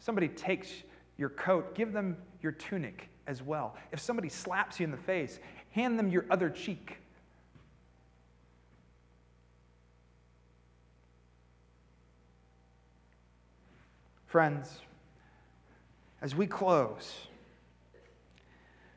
Somebody 0.00 0.28
takes 0.28 0.68
your 1.16 1.30
coat, 1.30 1.74
give 1.74 1.94
them 1.94 2.14
your 2.42 2.52
tunic 2.52 3.08
as 3.26 3.42
well. 3.42 3.74
If 3.90 4.00
somebody 4.00 4.28
slaps 4.28 4.78
you 4.78 4.84
in 4.84 4.90
the 4.90 4.98
face, 4.98 5.38
hand 5.70 5.98
them 5.98 6.10
your 6.10 6.26
other 6.30 6.50
cheek. 6.50 6.98
Friends, 14.26 14.80
as 16.20 16.34
we 16.34 16.46
close, 16.46 17.14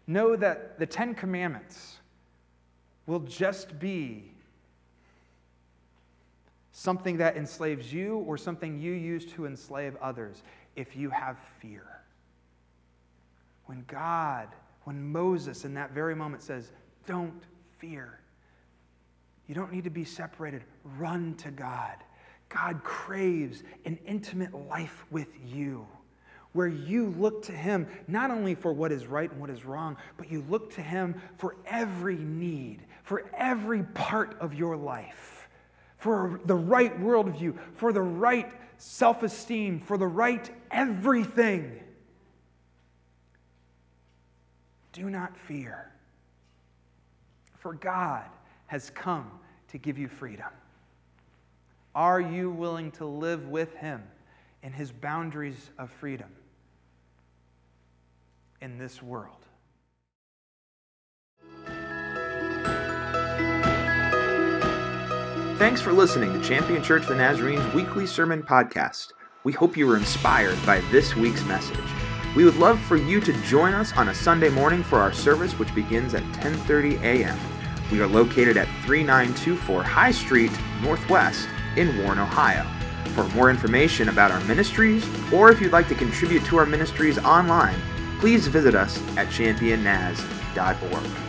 know 0.07 0.35
that 0.35 0.77
the 0.77 0.85
Ten 0.85 1.15
Commandments 1.15 1.95
will 3.05 3.21
just 3.21 3.79
be 3.79 4.31
something 6.77 7.17
that 7.17 7.35
enslaves 7.35 7.91
you 7.91 8.19
or 8.27 8.37
something 8.37 8.79
you 8.79 8.91
use 8.91 9.25
to 9.25 9.47
enslave 9.47 9.95
others, 9.99 10.43
if 10.75 10.95
you 10.95 11.09
have 11.09 11.35
fear. 11.59 11.87
When 13.65 13.83
God, 13.87 14.49
when 14.83 15.11
Moses 15.11 15.65
in 15.65 15.73
that 15.73 15.91
very 15.91 16.13
moment 16.13 16.43
says, 16.43 16.71
Don't 17.07 17.41
fear, 17.79 18.19
you 19.47 19.55
don't 19.55 19.73
need 19.73 19.85
to 19.85 19.89
be 19.89 20.05
separated. 20.05 20.63
Run 20.99 21.33
to 21.37 21.49
God. 21.49 21.95
God 22.47 22.83
craves 22.83 23.63
an 23.85 23.97
intimate 24.05 24.53
life 24.53 25.03
with 25.09 25.29
you 25.43 25.87
where 26.53 26.67
you 26.67 27.07
look 27.17 27.41
to 27.45 27.53
Him 27.53 27.87
not 28.07 28.29
only 28.29 28.53
for 28.53 28.71
what 28.71 28.91
is 28.91 29.07
right 29.07 29.31
and 29.31 29.41
what 29.41 29.49
is 29.49 29.65
wrong, 29.65 29.97
but 30.15 30.31
you 30.31 30.45
look 30.47 30.71
to 30.75 30.81
Him 30.81 31.19
for 31.37 31.55
every 31.65 32.17
need, 32.17 32.83
for 33.01 33.25
every 33.35 33.81
part 33.81 34.37
of 34.39 34.53
your 34.53 34.77
life, 34.77 35.36
for 35.97 36.39
the 36.45 36.55
right 36.55 36.99
worldview, 37.01 37.57
for 37.75 37.91
the 37.91 38.01
right 38.01 38.51
self 38.77 39.23
esteem, 39.23 39.79
for 39.79 39.97
the 39.97 40.07
right 40.07 40.49
everything. 40.71 41.79
Do 44.93 45.09
not 45.09 45.35
fear, 45.37 45.91
for 47.59 47.73
God 47.73 48.25
has 48.67 48.89
come 48.91 49.29
to 49.69 49.77
give 49.77 49.97
you 49.97 50.07
freedom. 50.07 50.47
Are 51.93 52.21
you 52.21 52.51
willing 52.51 52.91
to 52.91 53.05
live 53.05 53.47
with 53.47 53.73
Him 53.75 54.03
in 54.61 54.71
His 54.71 54.91
boundaries 54.91 55.71
of 55.77 55.89
freedom 55.89 56.29
in 58.61 58.77
this 58.77 59.01
world? 59.01 59.46
Thanks 65.57 65.81
for 65.81 65.91
listening 65.91 66.31
to 66.33 66.47
Champion 66.47 66.83
Church 66.83 67.01
of 67.01 67.07
the 67.07 67.15
Nazarene's 67.15 67.73
weekly 67.73 68.05
sermon 68.05 68.43
podcast. 68.43 69.13
We 69.43 69.53
hope 69.53 69.75
you 69.75 69.87
were 69.87 69.97
inspired 69.97 70.63
by 70.67 70.81
this 70.91 71.15
week's 71.15 71.43
message. 71.45 71.79
We 72.35 72.45
would 72.45 72.57
love 72.57 72.79
for 72.81 72.95
you 72.95 73.19
to 73.21 73.33
join 73.41 73.73
us 73.73 73.91
on 73.97 74.09
a 74.09 74.13
Sunday 74.13 74.49
morning 74.49 74.83
for 74.83 74.99
our 74.99 75.11
service, 75.11 75.57
which 75.57 75.73
begins 75.73 76.13
at 76.13 76.21
10:30 76.33 77.01
a.m. 77.01 77.39
We 77.91 77.99
are 78.01 78.05
located 78.05 78.55
at 78.55 78.67
3924 78.85 79.81
High 79.81 80.11
Street, 80.11 80.51
Northwest, 80.83 81.49
in 81.75 81.97
Warren, 82.03 82.19
Ohio. 82.19 82.63
For 83.15 83.27
more 83.29 83.49
information 83.49 84.09
about 84.09 84.29
our 84.29 84.41
ministries, 84.41 85.03
or 85.33 85.49
if 85.49 85.59
you'd 85.59 85.71
like 85.71 85.87
to 85.87 85.95
contribute 85.95 86.45
to 86.45 86.57
our 86.57 86.67
ministries 86.67 87.17
online, 87.17 87.81
please 88.19 88.45
visit 88.45 88.75
us 88.75 88.99
at 89.17 89.29
championnaz.org. 89.29 91.26